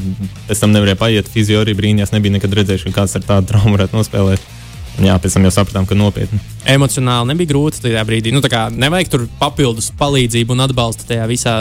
Pēc 0.48 0.62
tam 0.64 0.72
nevarēja 0.72 1.00
paiet. 1.00 1.32
Fizio 1.32 1.60
arī 1.64 1.76
brīnījās, 1.76 2.14
nebija 2.16 2.38
nekad 2.38 2.56
redzējuši, 2.62 2.88
ka 2.88 3.02
kāds 3.02 3.18
ar 3.20 3.26
tādu 3.28 3.52
traumu 3.52 3.76
varētu 3.76 4.00
nospēlēt. 4.00 4.54
Jā, 4.98 5.14
pēc 5.22 5.36
tam 5.36 5.44
jau 5.46 5.52
sapratām, 5.54 5.86
ka 5.86 5.94
nopietni. 5.94 6.40
Emocionāli 6.74 7.30
nebija 7.30 7.52
grūti 7.52 7.84
tajā 7.84 8.02
brīdī. 8.08 8.32
Nu, 8.34 8.42
nevajag 8.42 9.12
tur 9.14 9.26
papildus 9.38 9.92
palīdzību 10.00 10.56
un 10.56 10.64
atbalstu 10.66 11.06
tajā 11.12 11.28
visā, 11.30 11.54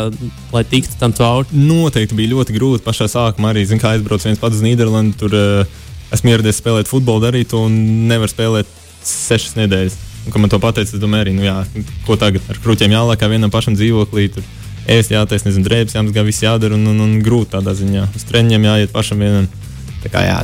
lai 0.54 0.62
tiktu 0.64 0.96
tam 1.00 1.12
cauri. 1.16 1.50
Noteikti 1.52 2.16
bija 2.16 2.32
ļoti 2.32 2.56
grūti 2.56 2.86
pašā 2.86 3.10
sākumā. 3.12 3.52
Arī, 3.52 3.66
zin, 3.68 3.82
kā 3.82 3.92
aizbraucu 3.92 4.30
viens 4.30 4.40
pats 4.40 4.56
uz 4.56 4.64
Nīderlandi, 4.64 5.18
tur 5.20 5.36
uh, 5.36 5.76
esmu 6.16 6.32
ieradies 6.32 6.62
spēlēt 6.62 6.88
futbolu, 6.88 7.26
darīt 7.26 7.52
to 7.52 7.60
un 7.66 7.76
nevar 8.08 8.32
spēlēt 8.32 8.70
sešas 9.04 9.58
nedēļas. 9.60 9.98
Un, 10.24 10.32
kad 10.32 10.42
man 10.42 10.54
to 10.54 10.62
pateica, 10.62 10.96
es 10.96 11.02
domāju, 11.02 11.26
arī, 11.26 11.36
nu, 11.36 11.44
jā, 11.44 11.58
ko 12.08 12.16
tagad 12.18 12.48
ar 12.48 12.62
kruķiem 12.64 12.96
jālāk, 12.96 13.20
kā 13.20 13.28
vienam 13.30 13.52
pašam 13.52 13.76
dzīvoklī. 13.76 14.30
Tur 14.32 14.48
ēst, 14.90 15.12
jātais, 15.14 15.44
nezinu, 15.46 15.66
drēbes, 15.66 15.96
jāmazgā, 15.96 16.24
viss 16.26 16.44
jādara 16.44 16.76
un, 16.78 16.86
un, 16.92 17.00
un 17.02 17.16
grūti 17.24 17.54
tādā 17.56 17.74
ziņā. 17.76 18.08
Uz 18.16 18.26
treniņiem 18.28 18.68
jāiet 18.70 18.94
pašam 18.94 19.22
vienam. 19.22 19.48
Tā 20.04 20.12
kā 20.12 20.22
jā, 20.26 20.38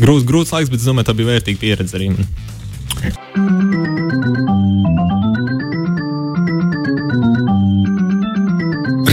grūts, 0.00 0.26
grūts 0.28 0.52
laiks, 0.54 0.72
bet 0.72 0.82
es 0.82 0.88
domāju, 0.88 1.10
tā 1.10 1.16
bija 1.16 1.32
vērtīga 1.34 1.62
pieredze 1.62 1.96
arī 1.98 2.12
man. 2.14 2.26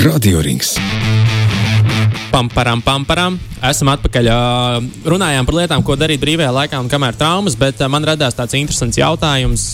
Radio 0.04 0.44
Rings. 0.44 0.75
Pamparam, 2.34 2.80
pamparam. 2.82 3.36
Esam 3.62 3.92
atpakaļ. 3.92 4.28
Runājām 5.06 5.46
par 5.46 5.58
lietām, 5.60 5.84
ko 5.86 5.94
darīt 5.94 6.18
brīvajā 6.24 6.50
laikā 6.56 6.80
un 6.82 6.88
kamēr 6.90 7.13
traumas, 7.13 7.54
bet 7.54 7.84
man 7.94 8.08
radās 8.10 8.34
tāds 8.34 8.58
interesants 8.58 8.98
jautājums 8.98 9.66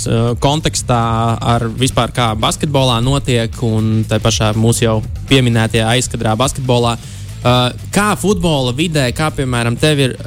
kontekstā 0.44 1.00
ar 1.40 1.70
vispār 1.80 2.12
kā 2.12 2.34
basketbolā 2.36 2.98
notiek 3.06 3.56
un 3.64 4.04
tā 4.10 4.20
pašā 4.20 4.52
mūsu 4.60 4.84
jau 4.84 4.98
pieminētajā 5.32 5.88
aizkadrā 5.94 6.36
basketbolā. 6.36 6.98
Kā 7.96 8.10
futbola 8.20 8.76
vidē, 8.76 9.08
kā 9.16 9.32
piemēram, 9.32 9.80
tev 9.80 10.04
ir 10.04 10.18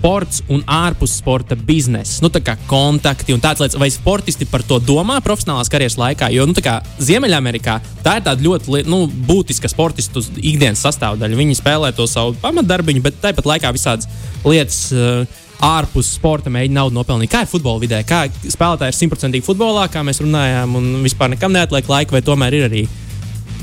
sports 0.00 0.40
un 0.48 0.62
ārpus 0.64 1.18
sporta 1.20 1.56
biznesa, 1.56 2.22
nu, 2.24 2.30
tā 2.32 2.40
kā 2.44 2.56
kontakti 2.70 3.34
un 3.36 3.42
tādas 3.42 3.60
lietas, 3.60 3.78
vai 3.80 3.90
sportisti 3.92 4.48
par 4.48 4.64
to 4.64 4.80
domā 4.80 5.18
profesionālās 5.24 5.68
karjeras 5.72 5.98
laikā? 6.00 6.30
Jo, 6.32 6.46
nu, 6.48 6.56
tā 6.56 6.64
kā 6.64 6.78
Ziemeļamerikā 7.04 7.76
tā 8.04 8.16
ir 8.18 8.24
tāda 8.24 8.46
ļoti 8.46 8.86
nu, 8.88 9.04
būtiska 9.28 9.68
sportistu 9.68 10.24
ikdienas 10.40 10.80
sastāvdaļa. 10.86 11.36
Viņi 11.36 11.60
spēlē 11.60 11.92
to 11.96 12.08
savu 12.08 12.32
pamatdarbiņu, 12.40 13.04
bet 13.04 13.20
tāpat 13.20 13.52
laikā 13.54 13.76
visādas 13.76 14.08
lietas. 14.46 14.88
Uh, 14.94 15.38
ārpus 15.60 16.14
sporta 16.16 16.48
mēģina 16.48 16.78
naudu 16.78 16.96
nopelnīt. 16.96 17.28
Kā 17.28 17.42
ir 17.44 17.50
futbola 17.50 17.82
vidē? 17.82 17.98
Kā 18.08 18.22
spēlētāji 18.32 18.94
ir 18.94 18.96
simtprocentīgi 18.96 19.44
futbolā, 19.44 19.90
kā 19.92 20.00
mēs 20.06 20.22
runājām, 20.24 20.72
un 20.78 20.86
vispār 21.04 21.34
nekam 21.34 21.52
neatliek 21.52 21.84
laika, 21.90 22.16
vai 22.16 22.22
tomēr 22.24 22.56
ir 22.56 22.64
arī 22.70 22.86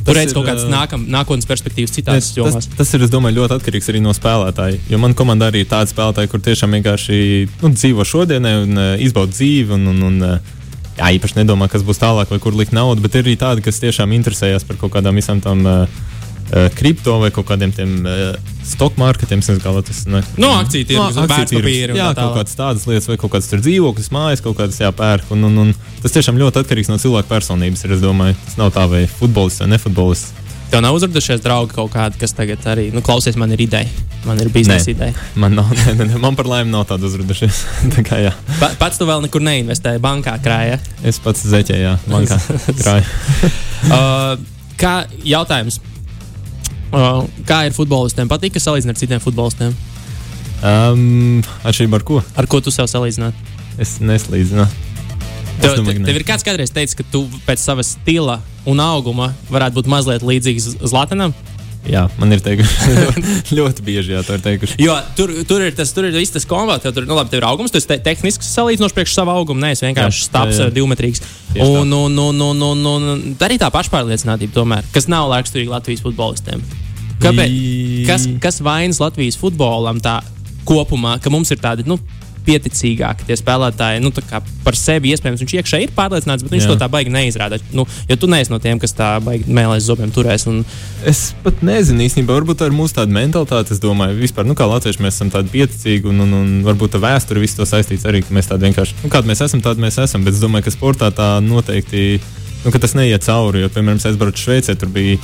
Tur 0.07 0.15
redz 0.15 0.33
kaut 0.35 0.47
kādas 0.47 0.65
nākam, 0.71 1.03
nākotnes 1.11 1.47
perspektīvas 1.49 1.93
citās 1.95 2.29
ne, 2.29 2.35
jomās. 2.39 2.67
Tas, 2.69 2.79
tas 2.79 2.93
ir, 2.95 3.03
es 3.05 3.11
domāju, 3.11 3.41
ļoti 3.41 3.57
atkarīgs 3.57 3.89
arī 3.91 4.01
no 4.03 4.13
spēlētāja. 4.15 4.79
Jo 4.91 4.99
man 5.03 5.15
komandā 5.17 5.51
arī 5.51 5.65
ir 5.65 5.71
tādi 5.71 5.91
spēlētāji, 5.91 6.31
kur 6.31 6.43
tiešām 6.45 6.77
vienkārši 6.77 7.17
nu, 7.61 7.73
dzīvo 7.75 8.07
šodienai 8.07 8.53
un 8.63 8.79
uh, 8.79 8.91
izbauda 9.03 9.35
dzīvi. 9.35 9.75
Un, 9.75 9.89
un, 9.91 10.03
un, 10.07 10.19
uh, 10.23 10.53
jā, 10.97 11.11
īpaši 11.19 11.41
nedomā, 11.41 11.67
kas 11.71 11.83
būs 11.87 11.99
tālāk 12.01 12.31
vai 12.31 12.39
kur 12.43 12.55
likt 12.55 12.75
naudu, 12.75 13.03
bet 13.03 13.19
ir 13.19 13.27
arī 13.27 13.35
tādi, 13.39 13.65
kas 13.67 13.83
tiešām 13.83 14.15
interesējas 14.15 14.67
par 14.67 14.79
kaut 14.79 14.95
kādām 14.95 15.19
visām 15.19 15.43
tām. 15.43 15.65
Uh, 15.67 16.05
kripto 16.77 17.17
vai 17.19 17.27
kaut 17.35 17.43
kādiem 17.49 17.73
tiem 17.75 17.97
uh, 18.07 18.37
stock 18.67 18.97
marketiem, 18.99 19.41
nezinu, 19.41 19.61
kā 19.63 19.73
tas 19.87 20.03
ir. 20.05 20.17
No 20.41 20.51
akciju 20.57 20.87
tirgus, 20.89 21.17
no, 21.17 21.27
akciju 21.27 21.61
tirgus. 21.63 21.97
Jā, 21.97 22.09
kaut 22.17 22.35
kādas 22.39 22.57
tādas 22.57 22.87
lietas, 22.89 23.07
vai 23.09 23.19
kaut 23.21 23.33
kādas 23.35 23.51
tur 23.51 23.63
dzīvoklis, 23.63 24.11
mājas, 24.13 24.43
kaut 24.45 24.57
kādas 24.59 24.81
jāpērk. 24.81 25.31
Un, 25.35 25.47
un, 25.49 25.61
un 25.65 25.71
tas 26.03 26.15
tiešām 26.15 26.39
ļoti 26.41 26.63
atkarīgs 26.63 26.91
no 26.91 26.99
cilvēka 27.01 27.31
personības. 27.31 27.85
Ir, 27.87 27.95
domāju, 28.03 28.37
tas 28.45 28.59
nav 28.59 28.73
tā 28.75 28.83
vai 28.91 29.05
futbolists 29.19 29.63
vai 29.63 29.71
nefutbolists. 29.75 30.43
Tev 30.67 30.81
nav 30.83 30.97
uzradušies 30.97 31.39
draugi 31.39 31.77
kaut 31.77 31.93
kādi, 31.93 32.19
kas 32.19 32.33
tagad 32.35 32.65
arī, 32.67 32.89
nu, 32.91 32.99
klausies, 33.05 33.37
man 33.39 33.53
ir 33.55 33.61
ideja. 33.63 33.87
Man 34.27 34.39
ir 34.43 34.49
biznesa 34.51 34.91
ideja. 34.91 35.15
Man, 35.39 35.55
nav, 35.55 35.69
ne, 35.71 35.93
ne, 35.95 36.07
ne, 36.09 36.19
man 36.19 36.35
par 36.35 36.49
laimi 36.51 36.73
nav 36.73 36.83
tāda 36.89 37.07
uzradušies. 37.07 37.61
tā 37.95 38.03
kā, 38.03 38.19
jā. 38.25 38.33
pa, 38.59 38.73
pats 38.81 38.99
tu 38.99 39.07
vēl 39.07 39.23
nekur 39.23 39.43
neinvestēji, 39.47 40.03
bankā 40.03 40.35
krājā. 40.43 40.75
Es 41.07 41.21
pats 41.23 41.45
zeķēju, 41.47 41.85
jā, 41.85 41.93
bankā 42.11 42.39
krāju. 42.81 43.53
uh, 43.95 44.33
kā 44.81 44.97
jautājums? 45.23 45.79
Uh, 46.87 47.25
kā 47.47 47.65
ir 47.67 47.75
futbolistiem? 47.75 48.29
Patīk, 48.31 48.55
ka 48.55 48.63
salīdzināt 48.63 48.95
ar 48.95 49.01
citiem 49.01 49.23
futbolistiem? 49.23 49.73
Um, 50.63 51.41
atšķirībā 51.67 51.99
ar 51.99 52.05
ko? 52.07 52.21
Ar 52.39 52.47
ko 52.49 52.61
tu 52.63 52.71
sev 52.73 52.87
salīdzināt? 52.89 53.35
Es 53.81 53.97
neslīdzinu. 54.01 54.65
Tev, 55.61 55.73
te, 55.81 55.93
tev 56.05 56.19
ir 56.19 56.25
kāds 56.25 56.45
kādreiz 56.45 56.71
teicis, 56.73 56.95
ka 56.97 57.05
tu 57.11 57.25
pēc 57.47 57.61
sava 57.61 57.83
stila 57.85 58.39
un 58.69 58.79
auguma 58.81 59.31
varētu 59.49 59.79
būt 59.79 59.89
mazliet 59.91 60.25
līdzīgs 60.25 60.69
Zlatanam? 60.85 61.33
Jā, 61.87 62.03
man 62.19 62.33
ir 62.35 62.41
teikuši, 62.43 62.95
ļoti 63.57 63.83
bieži 63.85 64.15
jā, 64.15 64.23
to 64.25 64.35
ir 64.35 64.41
teikuši. 64.43 64.75
Jo 64.81 64.95
tur, 65.15 65.31
tur 65.47 65.63
ir 65.63 65.75
tas, 65.77 65.93
tur 65.95 66.07
ir 66.09 66.17
viss 66.17 66.33
tas 66.35 66.47
komats, 66.49 66.83
jo 66.83 66.91
tur 66.95 67.07
nu, 67.07 67.15
labi, 67.15 67.37
ir 67.37 67.45
augums, 67.47 67.71
tas 67.71 67.87
te, 67.87 67.95
tehnisks 68.03 68.49
salīdzinoši 68.57 68.97
priekš 68.97 69.15
savu 69.15 69.31
augumu, 69.35 69.61
nevis 69.63 69.85
vienkārši 69.85 70.25
stāps 70.25 70.59
jā. 70.59 70.67
divmetrīgs. 70.73 71.23
Tā. 71.53 71.63
Un, 71.63 71.93
un, 71.93 72.17
un, 72.17 72.41
un, 72.49 72.65
un, 72.71 72.83
un, 72.91 73.07
un 73.13 73.37
arī 73.47 73.59
tā 73.61 73.69
pašpārliecinātība, 73.71 74.55
tomēr, 74.57 74.89
kas 74.95 75.07
nav 75.11 75.31
raksturīga 75.31 75.77
Latvijas 75.77 76.03
futbolistiem. 76.03 76.65
Kāpēc? 77.23 77.55
Kas, 78.09 78.27
kas 78.43 78.59
vainas 78.65 78.99
Latvijas 79.01 79.39
futbolam 79.39 80.01
tā 80.03 80.19
kopumā, 80.67 81.15
ka 81.23 81.31
mums 81.33 81.53
ir 81.55 81.61
tādi 81.63 81.87
nu, 81.87 81.97
pieticīgāki 82.47 83.27
tie 83.27 83.37
spēlētāji 83.37 84.01
nu, 84.03 84.11
par 84.63 84.77
sevi 84.79 85.11
iespējams. 85.13 85.43
Viņš 85.43 85.55
iekšā 85.59 85.81
ir 85.83 85.93
pārliecināts, 85.95 86.45
bet 86.45 86.55
viņš 86.55 86.65
Jā. 86.65 86.71
to 86.71 86.77
tā 86.81 86.87
baigi 86.91 87.13
neizrāda. 87.13 87.59
Nu, 87.75 87.85
jo 88.09 88.17
tu 88.19 88.29
neesi 88.31 88.53
no 88.53 88.59
tiem, 88.63 88.79
kas 88.81 88.95
tā 88.97 89.17
baigi 89.23 89.51
mēlēs 89.51 89.87
zobiem 89.87 90.13
turēs. 90.15 90.47
Un, 90.51 90.63
Es 91.07 91.29
pat 91.43 91.59
nezinu 91.65 92.01
īstenībā, 92.07 92.33
varbūt 92.39 92.61
tā 92.61 92.67
ir 92.67 92.75
mūsu 92.75 92.97
tāda 92.97 93.13
mentalitāte. 93.13 93.75
Es 93.75 93.81
domāju, 93.83 94.17
vispār, 94.19 94.47
nu, 94.49 94.55
kā 94.57 94.65
latvieši 94.67 95.03
mēs 95.03 95.19
esam 95.19 95.29
tādi 95.33 95.53
pieticīgi, 95.53 96.09
un, 96.09 96.23
un, 96.25 96.33
un 96.39 96.53
varbūt 96.65 96.95
tā 96.95 97.01
vēsture 97.03 97.43
visu 97.43 97.59
to 97.59 97.67
saistīts 97.69 98.07
arī, 98.09 98.23
ka 98.25 98.35
mēs 98.35 98.49
tādi 98.49 98.67
vienkārši, 98.67 98.97
nu, 99.03 99.11
kādi 99.13 99.29
mēs 99.29 99.43
esam, 99.45 99.61
tādi 99.63 99.83
mēs 99.85 99.99
esam. 100.03 100.25
Bet 100.25 100.35
es 100.35 100.43
domāju, 100.43 100.67
ka 100.67 100.73
sportā 100.73 101.11
tā 101.15 101.29
noteikti, 101.45 102.17
nu, 102.65 102.73
ka 102.73 102.81
tas 102.81 102.97
neiet 102.97 103.27
cauri. 103.27 103.63
Jo, 103.63 103.71
piemēram, 103.73 104.01
es 104.01 104.09
aizbraucu 104.09 104.41
Šveicē, 104.41 104.75
tur 104.81 104.91
bija 104.95 105.21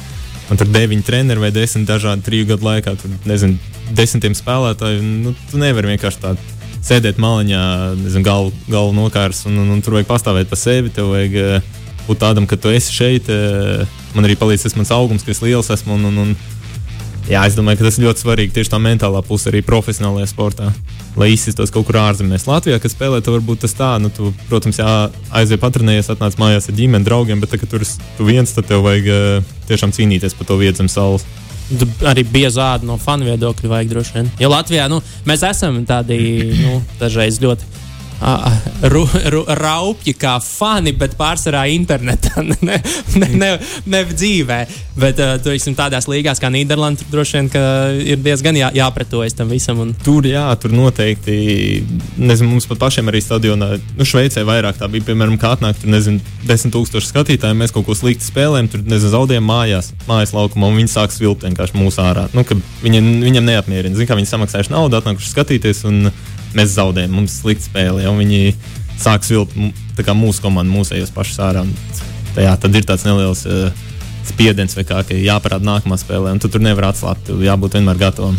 man 0.49 0.59
tur 0.59 0.69
deviņi 0.69 1.05
treneri 1.07 1.41
vai 1.41 1.51
desmit 1.55 1.87
dažādi 1.89 2.25
triju 2.25 2.51
gadu 2.53 2.67
laikā, 2.67 2.95
tur 2.99 3.13
nezinu, 3.29 3.57
desmitiem 3.95 4.35
spēlētāju. 4.37 5.01
Nu, 5.23 5.33
tu 5.49 5.61
nevari 5.61 5.93
vienkārši 5.93 6.21
tādu 6.23 6.52
sēdēt 6.83 7.19
maliņā, 7.21 7.63
nezinu, 8.01 8.25
galvu, 8.25 8.53
galvu 8.67 8.95
nokārs, 8.97 9.45
un, 9.49 9.57
un, 9.63 9.69
un 9.75 9.83
tur 9.83 9.97
vajag 9.97 10.09
pastāvēt 10.09 10.51
pa 10.51 10.59
sevi. 10.59 10.91
Tev 10.93 11.13
vajag 11.13 11.37
eh, 11.39 11.75
būt 12.07 12.23
tādam, 12.23 12.47
ka 12.49 12.59
tu 12.59 12.73
esi 12.73 12.95
šeit. 12.95 13.29
eh, 13.31 13.85
Man 14.13 14.27
arī 14.27 14.35
palīdz 14.37 14.67
tas 14.67 14.75
mans 14.77 14.91
augums, 14.93 15.23
ka 15.25 15.31
es 15.33 15.41
liels 15.41 15.71
esmu. 15.73 15.95
Un, 15.97 16.11
un, 16.11 16.17
un, 16.21 16.33
jā, 17.25 17.41
es 17.47 17.55
domāju, 17.57 17.79
ka 17.79 17.87
tas 17.87 17.97
ir 17.97 18.05
ļoti 18.05 18.21
svarīgi 18.21 18.53
tieši 18.53 18.69
tā 18.69 18.77
mentālā 18.83 19.23
puse 19.25 19.49
arī 19.49 19.63
profesionālajā 19.65 20.27
sportā. 20.29 20.67
Lai 21.17 21.31
izsistos 21.33 21.69
kaut 21.73 21.87
kur 21.87 21.97
ārzemēs. 22.01 22.45
Latvijā, 22.49 22.77
kas 22.81 22.93
spēlē, 22.93 23.21
tad 23.21 23.35
varbūt 23.35 23.63
tas 23.65 23.73
tā, 23.77 23.91
nu, 24.01 24.09
tu, 24.13 24.31
protams, 24.49 24.79
jā, 24.81 24.93
aiziet 25.33 25.61
patrenējies, 25.61 26.09
atnāc 26.13 26.37
mājās 26.41 26.69
ar 26.69 26.77
ģimeni, 26.77 27.05
draugiem, 27.05 27.41
bet, 27.41 27.51
tā, 27.53 27.59
kad 27.61 27.69
tur 27.73 27.85
tu 28.17 28.25
viens, 28.25 28.53
tad 28.53 28.69
tev 28.69 28.81
vajag 28.85 29.09
eh, 29.13 29.51
tiešām 29.69 29.93
cīnīties 29.93 30.37
par 30.37 30.49
to 30.49 30.57
vietu 30.61 30.81
zem 30.81 30.89
saules. 30.89 31.25
Tu 31.25 31.42
arī 32.09 32.25
bija 32.27 32.51
zāda 32.53 32.87
no 32.87 32.97
fanu 33.01 33.27
viedokļa, 33.27 33.71
vajag 33.71 33.93
droši 33.93 34.17
vien. 34.17 34.31
Jo 34.41 34.51
Latvijā 34.53 34.87
nu, 34.91 35.01
mēs 35.29 35.45
esam 35.47 35.81
tādi 35.89 36.17
nu, 36.59 36.79
dažreiz 37.01 37.39
ļoti 37.43 37.72
ru, 38.91 39.03
ru, 39.33 39.43
raupji 39.59 40.13
kā 40.19 40.37
fani, 40.43 40.93
bet 40.97 41.15
pārsvarā 41.19 41.65
internetā, 41.73 42.43
ne, 42.49 42.79
ne, 43.17 43.29
ne, 43.39 43.51
ne 43.89 44.01
dzīvē. 44.11 44.59
Bet 44.99 45.17
teiksim, 45.43 45.75
tādās 45.77 46.05
līgās 46.09 46.41
kā 46.41 46.51
Nīderlanda, 46.53 47.07
droši 47.11 47.39
vien 47.39 47.49
ir 48.13 48.21
diezgan 48.23 48.57
jā, 48.59 48.69
jāpretojas 48.77 49.37
tam 49.37 49.49
visam. 49.53 49.81
Un, 49.83 49.93
Tur, 50.05 50.27
jā, 50.29 50.45
tur 50.61 50.75
noteikti. 50.75 51.35
Nezinu, 52.21 52.51
mums 52.51 52.67
pat 52.69 52.81
pašiem 52.83 53.09
arī 53.09 53.23
stadionā, 53.23 53.73
nu, 53.97 54.07
Šveicē 54.07 54.45
vairāk 54.47 54.77
tā 54.79 54.89
bija. 54.91 55.07
Piemēram, 55.09 55.39
kā 55.41 55.55
atnāk, 55.57 55.79
tur 55.81 55.91
nezinu, 55.93 56.21
desmit 56.47 56.75
tūkstoši 56.75 57.09
skatītāji. 57.09 57.57
Mēs 57.59 57.73
kaut 57.75 57.87
ko 57.87 57.97
slikti 57.97 58.27
spēlējam, 58.27 58.69
tur 58.71 58.85
nezinu, 58.85 59.13
zaudējam 59.15 59.49
mājās, 59.49 59.91
mājas 60.07 60.35
laukumā, 60.35 60.69
un 60.69 60.79
viņi 60.81 60.93
sāk 60.93 61.15
svilpt 61.15 61.47
vienkārši 61.47 61.79
mūsu 61.79 62.03
ārā. 62.05 62.27
Nu, 62.35 62.45
viņiem, 62.85 63.09
viņiem 63.25 63.49
neapmierina. 63.49 63.97
Zin, 63.97 64.09
kā 64.09 64.17
viņi 64.19 64.29
samaksājuši 64.29 64.73
naudu, 64.73 64.99
atnākuši 64.99 65.33
skatīties, 65.33 65.83
un 65.89 66.13
mēs 66.57 66.75
zaudējam. 66.77 67.15
Mums 67.17 67.39
slikti 67.41 67.69
spēlē, 67.69 68.05
un 68.11 68.19
viņi 68.21 68.53
sāk 69.01 69.25
svilpt 69.27 69.57
m- 69.57 69.73
tā 69.97 70.05
kā 70.05 70.15
mūsu 70.17 70.43
komandu, 70.43 70.73
mūsējos 70.75 71.11
pašus 71.15 71.41
ārā. 71.43 71.63
Un, 71.65 71.73
tā, 72.35 72.45
jā, 72.47 72.53
tad 72.59 72.75
ir 72.75 72.87
tāds 72.89 73.05
neliels. 73.07 73.45
Uh, 73.45 73.71
Spiediens 74.23 74.71
kā, 74.71 75.01
ka 75.03 75.15
jāparāda 75.19 75.67
nākamā 75.67 75.97
spēlē, 75.99 76.31
un 76.31 76.39
tu 76.39 76.47
tur 76.47 76.61
nevar 76.63 76.93
atslābt. 76.93 77.25
Tur 77.27 77.41
jābūt 77.43 77.73
vienmēr 77.75 77.97
gatavam. 77.99 78.37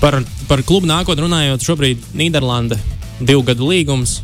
par, 0.00 0.18
par 0.48 0.60
klubu 0.62 0.84
nākotnē 0.84 1.24
runājot, 1.24 1.64
šobrīd 1.64 2.02
Nīderlanda 2.12 2.76
divu 3.24 3.40
gadu 3.42 3.70
līgums. 3.70 4.18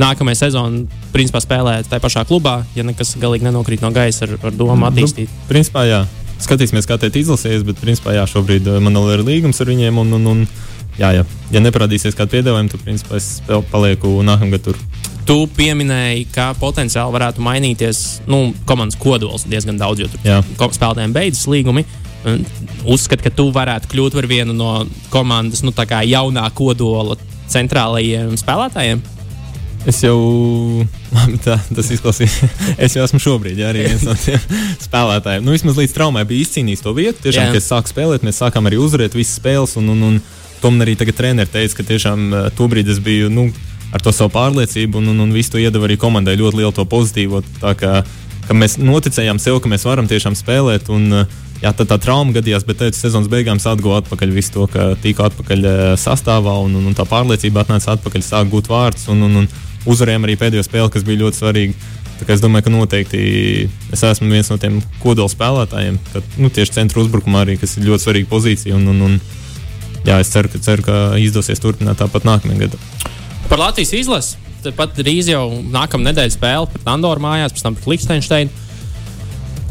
Nākamajā 0.00 0.46
sezonā, 0.48 0.86
principā, 1.12 1.38
spēlē 1.44 1.74
tajā 1.86 2.00
pašā 2.02 2.24
klubā, 2.26 2.64
ja 2.74 2.82
nekas 2.82 3.12
galīgi 3.20 3.44
nenokrīt 3.46 3.84
no 3.84 3.92
gaisa 3.94 4.24
ar, 4.26 4.32
ar 4.42 4.56
domu 4.56 4.88
attīstīt. 4.88 5.28
Nu, 5.28 5.44
principā, 5.52 5.84
jā. 5.86 6.00
Skatīsimies, 6.42 6.88
kā 6.88 6.96
teikt, 6.98 7.20
izlasījies, 7.20 7.62
bet, 7.68 7.78
principā, 7.78 8.16
jā, 8.16 8.24
šobrīd 8.26 8.66
eh, 8.66 8.80
man 8.82 8.96
vēl 8.98 9.20
ir 9.20 9.26
līgums 9.28 9.60
ar 9.62 9.70
viņiem. 9.70 10.00
Un, 10.02 10.16
un, 10.18 10.26
un, 10.32 10.40
jā, 11.00 11.10
jā. 11.18 11.24
Ja 11.54 11.62
neparādīsies 11.64 12.16
kāda 12.18 12.36
piedāvājuma, 12.36 12.72
tad, 12.72 12.84
principā, 12.86 13.18
es 13.20 13.38
palieku 13.72 14.16
nākamgad 14.26 14.64
tur. 14.66 14.80
Tu 15.24 15.36
pieminēji, 15.56 16.26
ka 16.34 16.50
potenciāli 16.60 17.14
varētu 17.14 17.44
mainīties 17.44 18.02
nu, 18.28 18.50
komandas 18.68 18.98
kodols 19.00 19.46
diezgan 19.48 19.80
daudz, 19.80 20.04
jo 20.04 20.10
tur 20.12 20.74
spēlētājiem 20.76 21.16
beidzas 21.16 21.48
līgumi. 21.48 21.86
Un 22.24 22.44
Uzskat, 22.88 23.20
ka 23.24 23.32
tu 23.32 23.50
varētu 23.52 23.88
kļūt 23.92 24.16
par 24.16 24.26
vienu 24.28 24.52
no 24.56 24.84
komandas 25.12 25.64
nu, 25.64 25.72
jaunā 25.72 26.44
kodola 26.56 27.16
centrālajiem 27.52 28.36
spēlētājiem. 28.40 29.02
Es 29.84 29.98
jau, 30.00 30.16
tā, 31.44 31.58
tas 31.76 31.90
izklausās, 31.92 32.38
es 32.84 32.96
jau 32.96 33.04
esmu 33.04 33.20
šobrīd 33.20 33.60
jā, 33.60 33.68
arī 33.72 33.84
viens 33.84 34.04
no 34.06 34.14
tiem 34.16 34.40
spēlētājiem. 34.86 35.44
Nu, 35.44 35.52
vismaz 35.52 35.76
līdz 35.80 35.96
traumai 35.96 36.24
bija 36.28 36.46
izcīnījis 36.46 36.84
to 36.84 36.94
vietu. 36.96 37.20
Tiešām, 37.26 37.50
Jā. 37.50 37.52
kad 37.52 37.60
es 37.60 37.68
sāku 37.68 37.92
spēlēt, 37.92 38.24
mēs 38.24 38.40
sākām 38.40 38.70
arī 38.70 38.80
uzvarēt 38.80 39.16
visas 39.16 39.36
spēles. 39.40 39.76
Un, 39.80 39.92
un, 39.92 40.06
un 40.08 40.18
tomēr 40.62 40.88
arī 40.88 40.98
tagad 41.00 41.18
treneris 41.18 41.52
teica, 41.52 41.78
ka 41.78 41.88
tiešām 41.92 42.26
eh, 42.28 42.50
tobrīd 42.58 42.90
es 42.92 43.00
biju 43.04 43.30
nu, 43.32 43.48
ar 43.94 44.02
to 44.02 44.12
savu 44.14 44.32
pārliecību 44.34 45.00
un, 45.00 45.12
un, 45.14 45.24
un 45.26 45.32
visu 45.34 45.54
to 45.54 45.62
iedeva 45.62 45.88
arī 45.88 45.98
komandai 46.00 46.36
ļoti 46.40 46.60
lielu 46.60 46.74
to 46.74 46.84
pozitīvo. 46.88 47.42
Tā 47.62 47.74
kā, 47.78 47.94
mēs 48.52 48.78
noticējām 48.82 49.40
sev, 49.42 49.60
ka 49.62 49.70
mēs 49.72 49.86
varam 49.88 50.10
tiešām 50.10 50.38
spēlēt. 50.38 50.92
Un, 50.94 51.24
eh, 51.24 51.40
Jā, 51.62 51.70
tad 51.72 51.88
tā 51.88 51.96
trauma 52.02 52.34
gadījās, 52.34 52.64
bet 52.68 52.76
pēc 52.82 52.98
sezonas 52.98 53.30
beigām 53.32 53.56
es 53.56 53.64
atguvu 53.64 53.94
atpakaļ 53.96 54.32
visu 54.34 54.50
to, 54.52 54.64
ka 54.68 54.90
tiku 55.00 55.22
atpakaļ 55.24 55.62
eh, 55.64 55.82
sastāvā 55.96 56.58
un, 56.60 56.74
un, 56.76 56.90
un 56.90 56.96
tā 56.98 57.06
pārliecība 57.08 57.62
atnāca 57.62 57.94
atpakaļ, 57.94 58.24
sāk 58.26 58.50
gūt 58.52 58.68
vārdus 58.68 59.06
un, 59.14 59.22
un, 59.24 59.38
un 59.40 59.48
uzvarējām 59.88 60.26
arī 60.26 60.34
pēdējo 60.40 60.64
spēli, 60.66 60.92
kas 60.92 61.06
bija 61.06 61.22
ļoti 61.22 61.40
svarīga. 61.40 61.92
Tā 62.14 62.28
Es 62.30 62.42
domāju, 62.42 62.66
ka 62.66 62.70
noteikti 62.70 63.20
es 63.92 64.02
esmu 64.06 64.28
viens 64.30 64.48
no 64.48 64.56
tiem 64.60 64.76
kodola 65.02 65.28
spēlētājiem, 65.28 65.96
kad, 66.12 66.36
nu, 66.38 66.50
tieši 66.52 66.76
centra 66.76 67.02
uzbrukumā 67.02 67.42
arī, 67.42 67.56
kas 67.58 67.74
ir 67.76 67.88
ļoti 67.88 68.06
svarīga 68.06 68.30
pozīcija. 68.30 68.76
Un, 68.76 68.86
un, 68.92 69.00
un, 69.08 69.16
jā, 70.06 70.18
es 70.20 70.32
ceru, 70.32 70.50
ka, 70.52 70.60
ceru, 70.64 70.86
ka 70.86 70.98
izdosies 71.20 71.62
turpināt 71.62 72.00
tāpat 72.00 72.26
nākamajā 72.28 72.66
gadā. 72.66 73.12
Par 73.50 73.60
Latvijas 73.60 73.94
izlasi. 73.96 74.40
Tāpat 74.64 74.94
drīz 74.96 75.28
jau 75.28 75.42
nākamā 75.74 76.08
nedēļa 76.08 76.32
spēle 76.32 76.68
pret 76.72 76.86
Andoru 76.88 77.20
mājās, 77.20 77.52
pēc 77.52 77.66
tam 77.66 77.74
pret 77.76 77.90
Liechtensteinu. 77.92 78.62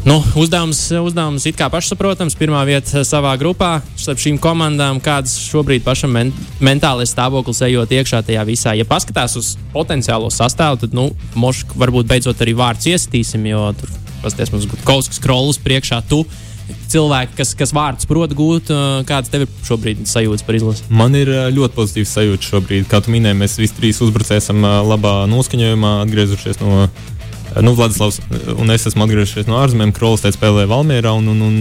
Nu, 0.04 0.18
uzdevums, 0.36 0.78
uzdevums 1.00 1.46
it 1.48 1.56
kā 1.56 1.70
pašsaprotams. 1.72 2.36
Pirmā 2.36 2.60
vieta 2.68 3.00
savā 3.08 3.30
grupā 3.40 3.78
starp 3.96 4.20
šīm 4.20 4.36
komandām, 4.36 5.00
kādas 5.02 5.38
šobrīd 5.46 5.80
pašam 5.86 6.12
men 6.12 6.32
mentālais 6.60 7.14
stāvoklis 7.14 7.62
ejot 7.64 7.94
iekšā 7.96 8.20
tajā 8.28 8.42
visā. 8.44 8.74
Ja 8.76 8.84
paskatās 8.84 9.38
uz 9.40 9.54
potenciālo 9.72 10.28
sastāvu, 10.28 10.82
tad, 10.84 10.92
nu, 10.94 11.08
mošk, 11.40 11.72
varbūt 11.80 12.10
beidzot 12.10 12.44
arī 12.44 12.52
vārds 12.58 12.90
iestīsim, 12.92 13.48
jo 13.48 13.70
tur 13.80 13.94
pasties 14.20 14.52
mums 14.52 14.68
kaut 14.84 15.08
kas 15.08 15.16
skrolus 15.16 15.58
priekšā. 15.64 16.02
Tu, 16.10 16.20
cilvēki, 16.92 17.36
kas, 17.38 17.52
kas 17.58 17.72
vārdus 17.74 18.08
prot 18.08 18.34
gūt, 18.36 18.70
uh, 18.72 19.00
kādas 19.08 19.32
tev 19.32 19.44
ir 19.46 19.56
šobrīd 19.66 20.04
sajūtas 20.08 20.44
par 20.46 20.58
izlasi? 20.58 20.86
Man 20.94 21.16
ir 21.18 21.30
ā, 21.32 21.46
ļoti 21.54 21.76
pozitīvs 21.76 22.14
sajūta 22.16 22.48
šobrīd. 22.50 22.86
Kā 22.90 23.02
tu 23.04 23.12
minēji, 23.14 23.38
mēs 23.40 23.58
visi 23.60 23.76
trīs 23.78 24.00
uzbrucēji 24.04 24.42
esam 24.42 24.64
ā, 24.66 24.76
labā 24.86 25.16
noskaņojumā, 25.32 25.96
atgriezušies 26.06 26.62
no. 26.62 26.86
Nu, 27.62 27.70
Vladislavs 27.78 28.16
un 28.58 28.72
es 28.74 28.82
esmu 28.88 29.04
atgriezušies 29.04 29.46
no 29.46 29.60
ārzemēm. 29.60 29.92
Krolis 29.94 30.24
teica, 30.24 30.34
spēlēja 30.34 30.66
Valmjerā. 30.72 31.12
Un, 31.14 31.28
un, 31.30 31.42
un, 31.44 31.58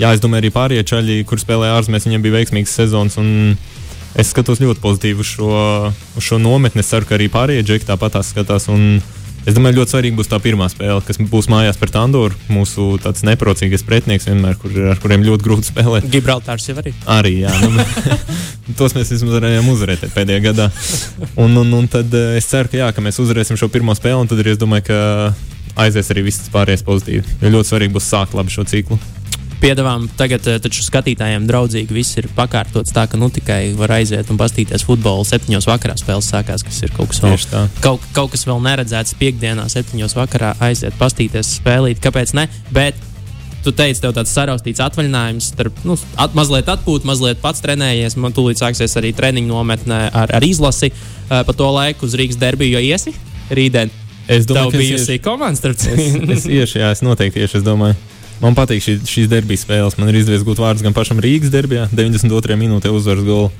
jā, 0.00 0.10
es 0.10 0.22
domāju, 0.22 0.42
arī 0.42 0.50
pārējie 0.50 0.86
čaļi, 0.90 1.18
kur 1.30 1.38
spēlēja 1.38 1.76
ārzemēs, 1.78 2.08
viņiem 2.08 2.24
bija 2.24 2.40
veiksmīgs 2.40 2.74
sezons. 2.74 3.20
Es 4.18 4.32
skatos 4.32 4.58
ļoti 4.60 4.82
pozitīvi 4.82 5.22
uz 5.22 5.30
šo, 5.36 5.52
uz 6.18 6.26
šo 6.26 6.40
nometni. 6.42 6.82
Es 6.82 6.90
ceru, 6.90 7.06
ka 7.06 7.14
arī 7.16 7.30
pārējie 7.32 7.68
džeki 7.68 7.86
tāpat 7.92 8.16
tās 8.18 8.32
skatās. 8.34 8.66
Un 8.72 8.98
es 9.46 9.56
domāju, 9.56 9.80
ļoti 9.80 9.94
svarīgi 9.94 10.18
būs 10.18 10.30
tā 10.30 10.38
pirmā 10.42 10.68
spēle, 10.72 11.00
kas 11.06 11.18
būs 11.32 11.48
mājās 11.52 11.78
pret 11.80 11.96
Andoru. 12.00 12.36
Mūsu 12.52 12.96
tāds 13.02 13.24
neprocīgais 13.26 13.84
pretinieks 13.86 14.28
vienmēr, 14.30 14.58
kur, 14.60 14.74
ar 14.92 15.00
kuriem 15.02 15.24
ļoti 15.26 15.46
grūti 15.46 15.70
spēlēt. 15.70 16.08
Gibraltārs 16.12 16.68
jau 16.68 16.76
arī. 16.82 16.94
Arī, 17.10 17.34
jā. 17.44 17.54
Nu, 17.62 17.86
tos 18.78 18.96
mēs 18.98 19.14
vismaz 19.14 19.38
varējām 19.38 19.72
uzvarēt 19.72 20.06
pēdējā 20.14 20.44
gadā. 20.50 20.68
Un, 21.36 21.56
un, 21.62 21.72
un 21.80 21.88
tad 21.90 22.12
eh, 22.18 22.36
es 22.40 22.50
ceru, 22.50 22.70
ka, 22.72 22.80
jā, 22.84 22.92
ka 22.94 23.04
mēs 23.04 23.20
uzvarēsim 23.22 23.60
šo 23.60 23.70
pirmo 23.72 23.96
spēli, 23.98 24.20
un 24.20 24.30
tad 24.30 24.42
arī 24.42 24.54
es 24.54 24.60
domāju, 24.62 24.90
ka 24.90 25.00
aizies 25.86 26.12
arī 26.12 26.26
viss 26.28 26.52
pārējais 26.52 26.86
pozitīvi. 26.86 27.40
Jo 27.42 27.56
ļoti 27.56 27.72
svarīgi 27.72 27.96
būs 27.96 28.12
sākt 28.12 28.36
labi 28.38 28.54
šo 28.54 28.66
ciklu. 28.68 29.00
Piedāvājam, 29.62 30.08
tagad 30.18 30.46
eh, 30.50 30.58
taču 30.62 30.82
skatītājiem 30.84 31.46
draudzīgi 31.48 31.94
viss 31.94 32.18
ir 32.20 32.26
pakārtots 32.36 32.92
tā, 32.94 33.06
ka 33.10 33.20
nu 33.20 33.28
tikai 33.32 33.72
var 33.78 33.94
aiziet 34.00 34.30
un 34.32 34.40
paskatīties 34.40 34.84
futbolu. 34.88 35.24
Septiņos 35.28 35.68
vakarā 35.70 35.94
spēles 36.00 36.28
sākās, 36.32 36.64
kas 36.66 36.82
ir 36.82 36.92
kaut 36.96 37.12
kas 37.14 37.22
vēl, 37.22 37.38
kaut, 37.84 38.04
kaut 38.16 38.34
kas 38.34 38.44
vēl 38.48 38.60
neredzēts. 38.66 39.14
Piektdienā, 39.22 39.68
septiņos 39.72 40.16
vakarā 40.18 40.52
aiziet 40.66 40.98
paskatīties 41.00 41.56
spēlīt. 41.60 42.02
Kāpēc 42.02 42.34
ne? 42.38 42.48
Bet 42.74 42.98
tu 43.62 43.70
teici, 43.70 44.00
tev 44.02 44.10
tāds 44.16 44.32
saraustīts 44.34 44.82
atvaļinājums, 44.82 45.52
starp, 45.54 45.76
nu, 45.86 45.94
at, 46.18 46.32
mazliet 46.34 46.66
atpūta, 46.72 47.06
mazliet 47.06 47.38
pats 47.42 47.62
trenējies. 47.62 48.16
Man 48.18 48.34
tūlīt 48.34 48.58
sāksies 48.58 48.96
arī 48.98 49.12
treniņu 49.14 49.52
nometne 49.54 50.08
ar, 50.10 50.32
ar 50.34 50.42
izlasi 50.46 50.90
uh, 50.90 51.44
pa 51.46 51.54
to 51.54 51.68
laiku 51.70 52.08
uz 52.08 52.16
Rīgas 52.18 52.40
derbiju, 52.42 52.74
jo 52.74 52.82
iesi 52.90 53.14
rītdien. 53.54 53.92
Es 54.26 54.46
Tev 54.46 54.56
domāju, 54.56 54.70
ka 54.72 54.78
es 54.78 54.82
bijusi 54.82 55.14
iešu. 55.16 55.22
komanda, 55.22 55.58
starp 55.58 55.78
Es, 55.78 55.86
citu. 55.86 56.32
es 56.34 56.44
iešu, 56.50 56.78
jā, 56.82 56.90
es 56.94 57.02
noteikti 57.06 57.42
iešu. 57.42 57.60
Es 57.60 57.64
domāju, 57.66 57.94
Man 58.42 58.56
patīk 58.58 58.82
šī, 58.82 58.96
šīs 59.06 59.30
derbijas 59.30 59.62
spēles. 59.62 59.96
Man 60.00 60.10
ir 60.10 60.18
izdevies 60.18 60.42
gūt 60.46 60.58
vārdus 60.58 60.82
gan 60.82 60.96
pašam 60.96 61.22
Rīgas 61.22 61.52
derbijā, 61.54 61.86
92. 61.94 62.58
minūtē 62.58 62.90
uzvaras 62.90 63.22
golu. 63.26 63.52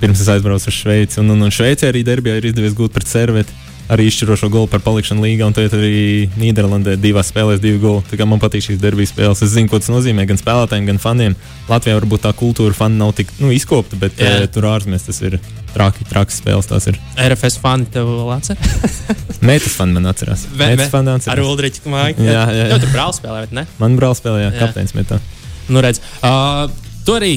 Pirms 0.00 0.22
es 0.24 0.30
aizbraucu 0.32 0.70
uz 0.70 0.74
Šveici. 0.74 1.20
Un, 1.20 1.34
un, 1.36 1.44
un 1.46 1.52
Šveicē 1.52 1.92
arī 1.92 2.02
derbijā 2.06 2.40
ir 2.40 2.48
izdevies 2.50 2.74
gūt 2.76 2.96
pret 2.96 3.08
serveti 3.08 3.52
arī 3.92 4.06
izšķirošo 4.08 4.48
golu 4.52 4.68
par 4.70 4.80
palikšanu 4.84 5.24
līgā, 5.24 5.48
un 5.48 5.56
tagad 5.56 5.76
arī 5.76 6.28
Nīderlandē 6.40 6.96
divās 7.00 7.28
spēlēs 7.32 7.60
divi 7.62 7.80
goli. 7.82 8.20
Man 8.24 8.40
patīk 8.42 8.64
šīs 8.64 8.80
derbijas 8.80 9.12
spēles. 9.12 9.42
Es 9.44 9.52
zinu, 9.52 9.68
ko 9.68 9.80
tas 9.82 9.90
nozīmē 9.92 10.24
gan 10.28 10.40
spēlētājiem, 10.40 10.86
gan 10.88 11.00
faniem. 11.02 11.36
Latvijā 11.68 11.98
varbūt 11.98 12.24
tā 12.24 12.32
kultūra 12.36 12.76
fani 12.76 12.96
nav 13.00 13.12
tik 13.18 13.32
nu, 13.42 13.52
izkopta, 13.54 13.98
bet 14.00 14.16
Jā. 14.20 14.38
uh, 14.40 14.48
tur 14.52 14.68
ārzemēs 14.70 15.04
tas 15.08 15.20
ir 15.24 15.36
traki, 15.74 16.06
traki 16.08 16.36
spēles. 16.36 16.70
Tās 16.70 16.88
ir. 16.90 16.98
RFS 17.20 17.60
fani 17.60 17.88
tev 17.92 18.08
vēl 18.08 18.32
atceras? 18.38 19.02
Meitas 19.48 19.76
fani 19.76 19.98
man 19.98 20.08
atcerās. 20.12 20.46
Meitas 20.56 20.88
fani 20.92 21.12
Ar 21.12 21.20
atcerās. 21.20 21.52
Ulriču 21.52 21.92
māju. 21.92 22.16
Jā, 22.24 22.40
jā, 22.40 22.56
jā. 22.62 22.70
Jau 22.72 22.80
tur 22.86 22.94
brālis 22.94 23.20
spēlē, 23.20 23.44
vai 23.44 23.60
ne? 23.60 23.68
Man 23.82 24.00
brālis 24.00 24.24
spēlēja, 24.24 24.48
Jā. 24.54 24.64
kapteinis 24.64 24.96
metā. 24.96 25.20
Nu, 25.68 25.84
redz, 25.84 26.00
uh, 26.24 26.64
tu 27.04 27.16
arī 27.16 27.36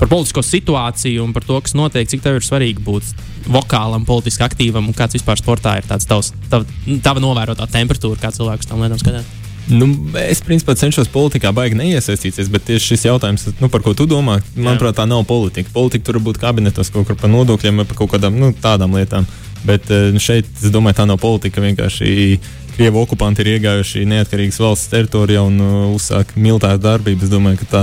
Par 0.00 0.10
politisko 0.10 0.42
situāciju 0.42 1.22
un 1.24 1.32
par 1.36 1.46
to, 1.46 1.60
kas 1.62 1.76
notiek, 1.78 2.08
cik 2.10 2.24
tev 2.24 2.40
ir 2.40 2.44
svarīgi 2.46 2.82
būt 2.84 3.24
vokālam, 3.54 4.06
politiski 4.08 4.44
aktīvam 4.46 4.88
un 4.90 4.96
kāds 4.96 5.16
vispār 5.18 5.38
sportā 5.38 5.78
ir 5.78 5.88
tāds 5.88 6.08
tavs, 6.08 6.32
tava, 6.50 6.66
tava 7.04 7.22
novērotā 7.22 7.68
temperatūra, 7.70 8.20
kā 8.20 8.32
cilvēks 8.34 8.70
tam 8.70 8.82
lietām 8.82 9.00
skatās. 9.00 9.32
Nu, 9.64 9.86
es 10.20 10.42
principā 10.44 10.74
cenšos 10.76 11.08
politikā 11.08 11.48
baigi 11.56 11.78
neiesaistīties, 11.78 12.50
bet 12.52 12.66
tieši 12.68 12.90
šis 12.90 13.06
jautājums, 13.06 13.46
nu, 13.62 13.70
par 13.72 13.80
ko 13.84 13.94
tu 13.96 14.04
domā, 14.08 14.36
manuprāt, 14.56 14.98
tā 14.98 15.06
nav 15.08 15.22
politika. 15.28 15.72
Politika 15.72 16.10
tur 16.10 16.18
var 16.18 16.26
būt 16.26 16.40
kabinetos 16.42 16.92
kaut 16.92 17.08
kur 17.08 17.16
par 17.16 17.32
nodokļiem 17.32 17.80
vai 17.80 17.86
par 17.88 18.02
kaut 18.02 18.12
kādām 18.12 18.36
nu, 18.40 18.50
tādām 18.52 18.98
lietām. 18.98 19.24
Bet 19.64 19.88
eh, 19.88 20.10
nu, 20.12 20.20
šeit, 20.20 20.50
es 20.60 20.72
domāju, 20.72 20.98
tā 20.98 21.08
nav 21.08 21.16
politika. 21.22 21.64
Vienkārši 21.64 22.36
Krievu 22.74 23.04
okupanti 23.04 23.44
ir 23.44 23.54
iegājuši 23.54 24.04
neatkarīgas 24.10 24.58
valsts 24.58 24.90
teritorijā 24.90 25.44
un 25.46 25.60
uh, 25.62 25.74
uzsāk 25.94 26.34
militāru 26.34 26.82
darbību. 26.82 27.24
Es 27.24 27.30
domāju, 27.30 27.60
ka 27.62 27.68
tā 27.70 27.82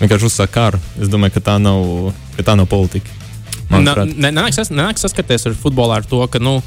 vienkārši 0.00 0.28
uzsāk 0.28 0.52
karu. 0.54 0.80
Es 1.00 1.10
domāju, 1.12 1.36
ka 1.38 1.44
tā 1.52 1.56
nav, 1.62 2.12
ka 2.36 2.46
tā 2.50 2.56
nav 2.58 2.68
politika. 2.70 3.10
Manuprāt. 3.68 4.14
Ne- 4.16 4.32
saskarties 4.96 5.46
ar 5.46 5.56
futbolā 5.58 6.00
ar 6.00 6.06
to, 6.08 6.20
ka 6.26 6.38
nu, 6.38 6.62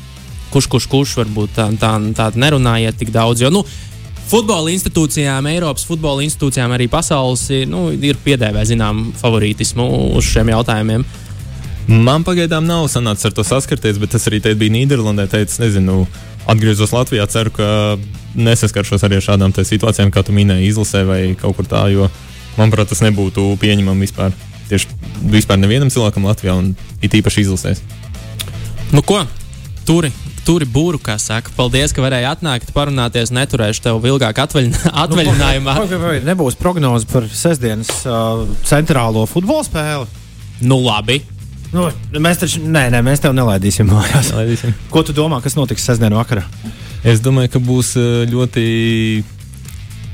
kurš, 0.51 0.67
kurš, 0.67 0.87
kurš 0.87 1.15
varbūt 1.21 1.55
tā, 1.55 1.69
tā, 1.79 1.95
tā 2.17 2.31
nerunājiet 2.35 2.99
tik 2.99 3.11
daudz. 3.11 3.41
Jo, 3.41 3.49
nu, 3.49 3.65
Futbola 4.31 4.71
institūcijām, 4.71 5.43
Eiropas 5.51 5.83
futbola 5.83 6.23
institūcijām, 6.23 6.71
arī 6.71 6.85
pasaules 6.87 7.49
nu, 7.67 7.89
ir 7.91 8.15
piedēvē 8.23 8.61
zinām 8.69 9.09
favorītismu 9.19 9.87
uz 10.15 10.29
šiem 10.29 10.53
jautājumiem. 10.53 11.03
Man 11.91 12.23
pagaidām 12.23 12.63
nav 12.63 12.85
sanācis 12.93 13.27
ar 13.27 13.35
to 13.35 13.43
saskarties, 13.43 13.99
bet 13.99 14.13
tas 14.15 14.29
arī 14.29 14.39
teikt, 14.39 14.61
bija 14.61 14.71
Nīderlandē. 14.77 15.25
Teicu, 15.27 15.57
nezinu, 15.65 15.97
atgriezos 16.47 16.93
Latvijā. 16.95 17.25
Ceru, 17.27 17.51
ka 17.57 17.67
nesaskaršos 18.39 19.03
arī 19.03 19.19
ar 19.19 19.25
šādām 19.25 19.51
te 19.51 19.65
situācijām, 19.67 20.13
kā 20.13 20.23
tu 20.23 20.35
minēji, 20.37 20.69
izlasē 20.71 21.03
vai 21.09 21.21
kaut 21.41 21.57
kur 21.57 21.67
tā. 21.67 21.83
Jo, 21.91 22.07
manuprāt, 22.57 22.89
tas 22.91 23.03
nebūtu 23.05 23.53
pieņemami 23.61 24.07
vispār. 24.07 24.35
Tieši 24.71 24.87
vispār 25.33 25.59
nevienam 25.59 25.91
cilvēkam 25.91 26.25
Latvijā, 26.29 26.55
un 26.55 26.73
it 27.03 27.15
īpaši 27.17 27.45
izlasēs. 27.45 27.83
Nu, 28.91 29.03
ko? 29.03 29.21
Turi, 29.87 30.11
turi 30.45 30.67
būru, 30.69 30.99
kā 31.01 31.17
saka. 31.19 31.51
Paldies, 31.57 31.93
ka 31.95 32.03
varēji 32.03 32.27
atnākt, 32.29 32.71
parunāties. 32.75 33.33
Neturēšu 33.35 33.83
tev 33.87 34.07
ilgāk 34.07 34.39
atvaļin 34.43 34.75
atvaļinājumā. 35.03 35.75
Vai, 35.81 35.89
vai, 35.91 35.99
vai 36.05 36.15
nebūs 36.27 36.57
prognoze 36.59 37.07
par 37.11 37.27
sestdienas 37.27 37.91
uh, 38.05 38.45
centrālo 38.67 39.25
futbola 39.29 39.65
spēli? 39.67 40.07
Nu, 40.61 40.79
labi. 40.85 41.21
Nu, 41.71 41.87
mēs 42.19 42.41
taču, 42.41 42.61
nē, 42.67 42.89
nē, 42.91 42.99
mēs 43.05 43.23
tev 43.23 43.35
nelaidīsim 43.35 43.87
mājās. 43.87 44.33
Laidīsim. 44.35 44.75
Ko 44.91 45.05
tu 45.07 45.15
domā, 45.15 45.39
kas 45.43 45.55
notiks 45.55 45.85
sestdienas 45.87 46.19
vakarā? 46.19 46.43
Es 47.07 47.23
domāju, 47.23 47.55
ka 47.55 47.61
būs 47.63 47.95
ļoti 48.29 48.65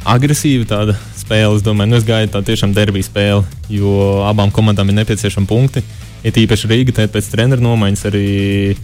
agresīva 0.08 0.68
tāda 0.70 0.96
spēle. 1.18 1.58
Es 1.58 1.66
domāju, 1.66 1.92
nu, 1.92 2.00
es 2.00 2.08
gaidu 2.08 2.34
tā 2.36 2.44
tiešām 2.48 2.74
derbija 2.76 3.08
spēle, 3.08 3.44
jo 3.72 4.24
abām 4.28 4.54
komandām 4.54 4.90
ir 4.92 5.02
nepieciešami 5.02 5.50
punkti. 5.50 5.84
Ir 6.26 6.40
īpaši 6.44 6.72
Rīga, 6.72 6.96
tad 6.98 7.14
pēc 7.14 7.30
treneru 7.32 7.64
nomaiņas 7.64 8.08
arī 8.10 8.24
ir, 8.72 8.80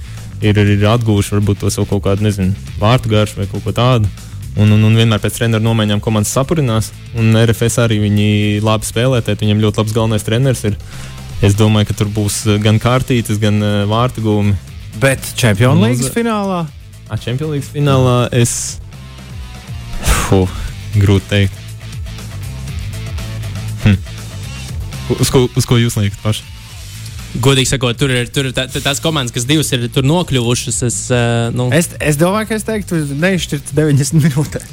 ir, 0.51 0.59
ir 0.75 0.85
atguvuši 0.91 1.37
varbūt 1.37 1.63
to 1.63 1.71
savu 1.73 1.89
kaut 1.89 2.03
kādu, 2.05 2.27
nezinu, 2.27 2.53
vārtu 2.81 3.11
garšu 3.11 3.41
vai 3.41 3.49
kaut 3.51 3.65
ko 3.65 3.73
tādu. 3.75 4.11
Un, 4.53 4.69
un, 4.69 4.83
un 4.85 4.99
vienmēr 4.99 5.21
pēc 5.23 5.39
treneru 5.39 5.65
nomaiņām 5.65 6.03
komandas 6.03 6.33
sapurinās. 6.35 6.91
Un 7.17 7.33
RFS 7.39 7.79
arī 7.81 7.97
viņi 8.03 8.27
labi 8.61 8.85
spēlē, 8.85 9.23
tad 9.25 9.41
viņam 9.41 9.63
ļoti 9.63 9.81
labs 9.81 9.95
galvenais 9.95 10.27
treneris 10.27 10.61
ir. 10.69 10.77
Es 11.43 11.57
domāju, 11.59 11.89
ka 11.89 11.97
tur 12.03 12.11
būs 12.13 12.43
gan 12.63 12.77
kārtītas, 12.79 13.41
gan 13.41 13.57
uh, 13.65 13.81
vārtu 13.89 14.21
gūmi. 14.23 14.53
Bet 15.01 15.25
Champions 15.33 15.81
League 15.81 16.11
finālā 16.13 16.67
A 17.09 17.17
Champions 17.17 17.49
League 17.51 17.65
finālā 17.65 18.27
es. 18.31 18.77
Fuh, 20.27 20.49
grūti 20.99 21.29
teikt. 21.29 21.61
Hm. 23.83 23.99
Uz, 25.19 25.29
ko, 25.33 25.47
uz 25.57 25.67
ko 25.69 25.79
jūs 25.81 25.97
liekat 25.99 26.19
paši? 26.23 26.49
Godīgi 27.41 27.65
sakot, 27.71 27.97
tur 27.97 28.11
ir, 28.13 28.27
tur 28.29 28.45
ir 28.45 28.53
tā, 28.53 28.67
tā- 28.69 28.81
tās 28.83 28.99
komandas, 29.01 29.33
kas 29.33 29.47
divas 29.49 29.71
ir 29.73 29.87
tur 29.93 30.05
nokļuvušas. 30.05 30.75
Es, 30.85 30.97
uh, 31.09 31.47
nu, 31.55 31.65
es, 31.73 31.89
es 31.97 32.19
domāju, 32.21 32.51
ka 32.51 32.59
es 32.59 32.65
teiktu, 32.67 32.99
neizšķirt 33.23 33.71
90 33.73 34.21
minūtēs. 34.21 34.67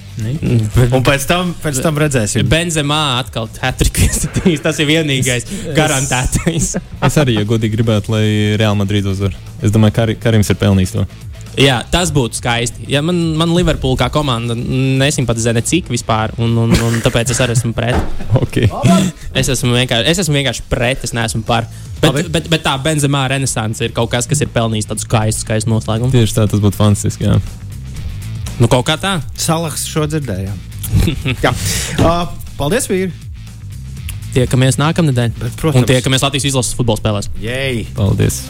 Un 0.92 1.06
pēc 1.06 1.24
tam, 1.30 1.54
pēc 1.62 1.80
tam 1.80 1.96
redzēsim. 2.02 2.44
Benzemā 2.50 3.00
atkal 3.22 3.48
iestatījis. 3.48 4.60
Tas 4.60 4.82
ir 4.84 4.90
vienīgais 4.92 5.48
garantētais. 5.76 6.74
Es 7.08 7.18
arī, 7.22 7.38
ja 7.40 7.48
godīgi 7.48 7.78
gribētu, 7.78 8.12
lai 8.12 8.26
Real 8.60 8.76
Madrid 8.76 9.08
uzvar. 9.08 9.32
Es 9.64 9.72
domāju, 9.72 9.96
ka 9.96 10.04
Kar 10.10 10.16
Karims 10.28 10.52
ir 10.52 10.60
pelnījis 10.60 10.98
to. 10.98 11.08
Jā, 11.58 11.80
tas 11.90 12.12
būtu 12.14 12.38
skaisti. 12.38 12.84
Ja 12.90 13.00
man, 13.02 13.18
man 13.38 13.50
Liverpool 13.56 13.96
kā 13.98 14.06
komanda 14.12 14.54
nesimpatizē 14.54 15.54
necik 15.56 15.90
vispār, 15.90 16.34
un, 16.38 16.54
un, 16.62 16.74
un 16.86 16.98
tāpēc 17.02 17.32
es 17.34 17.40
arī 17.42 17.56
esmu 17.58 17.74
pret. 17.76 17.98
Okay. 18.40 18.66
Es 19.36 19.50
esmu 19.52 19.74
vienkārši, 19.74 20.06
es 20.10 20.20
esmu 20.22 20.34
vienkārši 20.38 20.64
pret, 20.70 21.02
es 21.06 21.12
neesmu 21.14 21.42
par. 21.46 21.66
Bet, 22.00 22.06
Labi. 22.08 22.22
bet, 22.32 22.46
bet 22.50 22.62
tā 22.64 22.72
Benzemā 22.82 23.20
renaissance 23.30 23.84
ir 23.84 23.92
kaut 23.94 24.10
kas, 24.10 24.26
kas 24.30 24.40
ir 24.42 24.50
pelnījis 24.54 24.88
tādu 24.90 25.04
skaistu, 25.04 25.44
skaistu 25.44 25.70
noslēgumu. 25.70 26.10
Tieši 26.14 26.38
tā, 26.38 26.46
tas 26.50 26.62
būtu 26.62 26.78
fantastiski. 26.78 27.28
Jā. 27.28 27.36
Nu, 28.58 28.70
kaut 28.70 28.86
kā 28.88 28.96
tā. 29.02 29.18
Salaks 29.38 29.86
šo 29.90 30.08
dzirdējām. 30.10 30.58
Jā. 31.44 31.52
Uh, 32.00 32.24
paldies, 32.58 32.88
vīri! 32.90 33.12
Tiekamies 34.34 34.80
nākamnedēļ. 34.80 35.38
Bet, 35.38 35.56
protams. 35.60 35.84
Un 35.84 35.88
tiekamies 35.90 36.26
Latvijas 36.26 36.50
izlases 36.50 36.76
futbola 36.78 37.02
spēlēs. 37.02 37.30
Jej! 37.44 37.86
Paldies! 37.98 38.44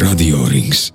Radio 0.00 0.46
Rings. 0.48 0.90